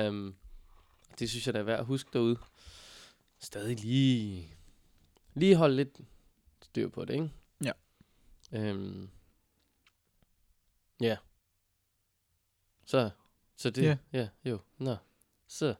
[0.08, 0.34] Um,
[1.18, 2.36] det synes jeg, der er værd at huske derude.
[3.38, 4.54] Stadig lige,
[5.34, 6.00] lige holde lidt
[6.62, 7.30] styr på det, ikke?
[7.64, 7.72] Ja.
[8.72, 9.10] Um,
[11.00, 11.16] ja.
[12.88, 13.10] Så,
[13.56, 13.96] så det, Ja.
[14.12, 14.96] ja, ja jo, nå.
[15.48, 15.74] Så,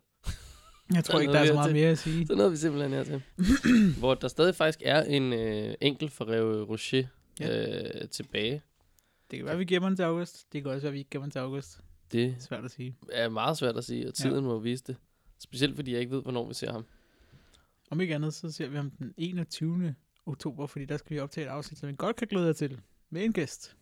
[0.95, 1.75] Jeg tror ikke, der er så meget til.
[1.75, 2.27] mere at sige.
[2.27, 3.23] så nåede vi simpelthen her til.
[4.01, 7.05] hvor der stadig faktisk er en øh, enkelt for Reve Rocher
[7.41, 8.01] Ja.
[8.03, 8.63] øh, tilbage.
[9.31, 10.53] Det kan være, vi gemmer den til august.
[10.53, 11.77] Det kan også være, vi ikke gemmer den til august.
[11.77, 12.97] Det Det er svært at sige.
[13.13, 14.41] er meget svært at sige, og tiden ja.
[14.41, 14.97] må vise det.
[15.39, 16.85] Specielt fordi jeg ikke ved, hvornår vi ser ham.
[17.91, 19.95] Om ikke andet, så ser vi ham den 21.
[20.27, 22.81] oktober, fordi der skal vi optage et afsnit, som vi godt kan glæde jer til.
[23.11, 23.77] Med en gæst.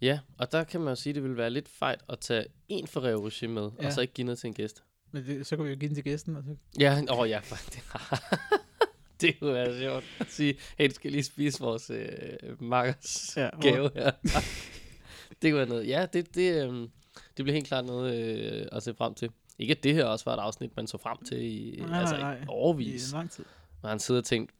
[0.00, 2.46] Ja, og der kan man jo sige, at det vil være lidt fejt at tage
[2.68, 3.86] en Reve Rocher med, ja.
[3.86, 4.82] Og så ikke give noget til en gæst.
[5.12, 6.36] Men det, så kan vi jo give den til gæsten.
[6.36, 6.56] Og så...
[6.80, 7.84] Ja, åh oh, ja, faktisk.
[9.20, 13.60] det kunne være sjovt at sige, hey, du skal lige spise vores øh, makkers Ja,
[13.60, 14.10] gave her.
[15.42, 15.88] det kunne være noget.
[15.88, 16.90] Ja, det, det, øhm,
[17.36, 19.30] det bliver helt klart noget øh, at se frem til.
[19.58, 22.16] Ikke at det her også var et afsnit, man så frem til i, Nej, altså,
[22.16, 23.12] nej, i overvis.
[23.12, 23.44] I lang tid.
[23.84, 24.50] Han sidder og tænkt,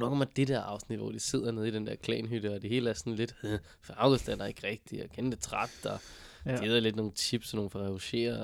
[0.00, 2.70] hvornår kommer det der afsnit, hvor de sidder nede i den der klanhytte, og det
[2.70, 5.86] hele er sådan lidt, "Øh, for August er der ikke rigtigt, og kende det træt,
[5.86, 5.98] og
[6.46, 6.56] ja.
[6.56, 7.98] De lidt nogle chips og nogle Ferrero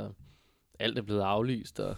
[0.06, 0.14] og
[0.78, 1.96] alt er blevet aflyst, og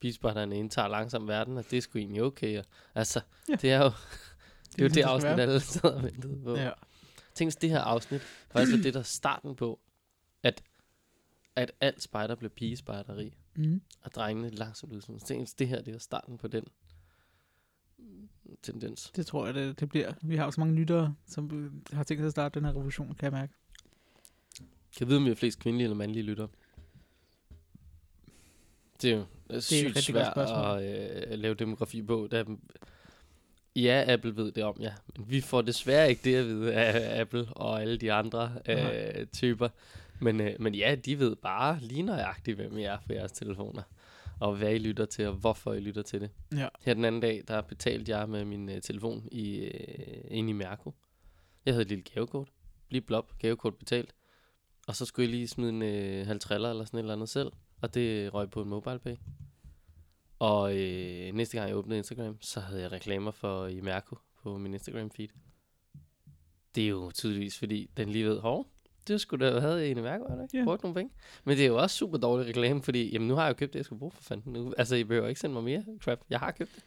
[0.00, 2.58] bispejderne indtager langsomt verden, og det er sgu egentlig okay.
[2.58, 3.54] Og, altså, ja.
[3.54, 3.84] Det er jo
[4.76, 6.56] det, er jo det ligesom, afsnit, alle sidder og ventede på.
[6.56, 6.70] Ja.
[7.34, 9.80] Tænk, hvis det her afsnit faktisk var det, der er starten på,
[10.42, 10.62] at,
[11.56, 13.80] at alt spejder blev pigespejderi, Mm.
[14.02, 15.18] og drengene langsomt ud.
[15.18, 16.64] Tænk, hvis det her det var starten på den
[18.62, 19.12] tendens.
[19.16, 20.12] Det tror jeg, det, det bliver.
[20.22, 23.24] Vi har så mange lyttere, som har tænkt sig at starte den her revolution, kan
[23.24, 23.52] jeg mærke.
[24.96, 26.48] Kan jeg vide, om vi har flest kvindelige eller mandlige lyttere?
[29.02, 30.82] Det er jo det er sygt godt svært spørgsmål.
[30.82, 32.28] at øh, lave demografi på.
[32.30, 32.44] Der,
[33.76, 34.92] ja, Apple ved det om, ja.
[35.16, 39.26] Men vi får desværre ikke det at vide af Apple og alle de andre øh,
[39.26, 39.68] typer.
[40.20, 43.82] Men, øh, men ja, de ved bare lige nøjagtigt, hvem I er for jeres telefoner.
[44.40, 46.30] Og hvad I lytter til, og hvorfor I lytter til det.
[46.56, 46.68] Ja.
[46.80, 50.52] Her den anden dag, der betalte jeg med min øh, telefon i, øh, inde i
[50.52, 50.94] Mærko.
[51.66, 52.52] Jeg havde et lille gavekort.
[52.88, 54.14] Lige blop, gavekort betalt.
[54.88, 57.28] Og så skulle jeg lige smide en øh, halv triller eller sådan et eller andet
[57.28, 57.52] selv.
[57.80, 59.16] Og det røg på en mobile pay.
[60.38, 64.58] Og øh, næste gang jeg åbnede Instagram, så havde jeg reklamer for i Mærko på
[64.58, 65.28] min Instagram feed.
[66.74, 68.66] Det er jo tydeligvis, fordi den lige ved, hov,
[69.08, 70.58] det skulle da have været en i Mærko, eller ikke?
[70.58, 70.64] Ja.
[70.64, 71.12] Brugt nogle penge.
[71.44, 73.72] Men det er jo også super dårlig reklame, fordi jamen, nu har jeg jo købt
[73.72, 74.52] det, jeg skulle bruge for fanden.
[74.52, 76.18] Nu, altså, I behøver ikke sende mig mere crap.
[76.30, 76.84] Jeg har købt det.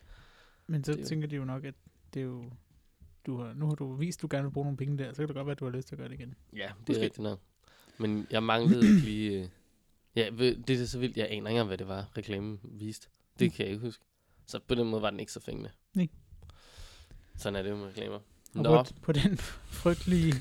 [0.67, 1.73] Men så Det er jo- tænker de jo nok, at
[2.13, 2.43] det er jo...
[3.25, 5.15] Du har, nu har du vist, at du gerne vil bruge nogle penge der, så
[5.17, 6.35] kan det godt være, at du har lyst til at gøre det igen.
[6.53, 7.01] Ja, det er Måske.
[7.03, 7.39] rigtigt nok.
[7.97, 9.41] Men jeg manglede ikke lige...
[9.43, 9.47] øh,
[10.15, 10.29] Ja,
[10.67, 11.17] det er så vildt.
[11.17, 13.07] Jeg aner ikke engang, hvad det var, reklamen viste.
[13.39, 13.51] Det Mm.
[13.55, 14.03] kan jeg ikke huske.
[14.45, 15.69] Så på den måde var den ikke så fængende.
[15.93, 16.07] Nej.
[17.35, 18.15] Sådan er det jo med reklamer.
[18.55, 20.33] Og Nå, på, på den frygtelige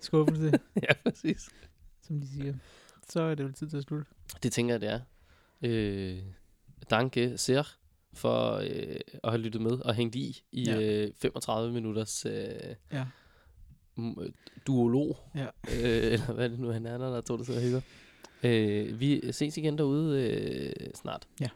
[0.00, 0.52] skuffelse,
[0.88, 1.48] ja, præcis.
[2.02, 2.54] som de siger,
[3.08, 4.06] så er det jo tid til at slutte.
[4.42, 5.00] Det tænker jeg, det er.
[5.62, 6.18] Øh,
[6.90, 7.62] danke sehr
[8.12, 10.80] for øh, at have lyttet med og hængt i i Ja.
[10.80, 12.32] øh, 35 minutters øh,
[12.92, 13.04] Ja.
[13.98, 14.32] øh,
[14.66, 15.16] duolog.
[15.34, 15.46] Ja.
[15.46, 17.80] Øh, eller hvad det nu han er, når der tog det så hygger.
[18.42, 21.28] Øh, vi ses igen derude øh, snart.
[21.40, 21.48] Ja.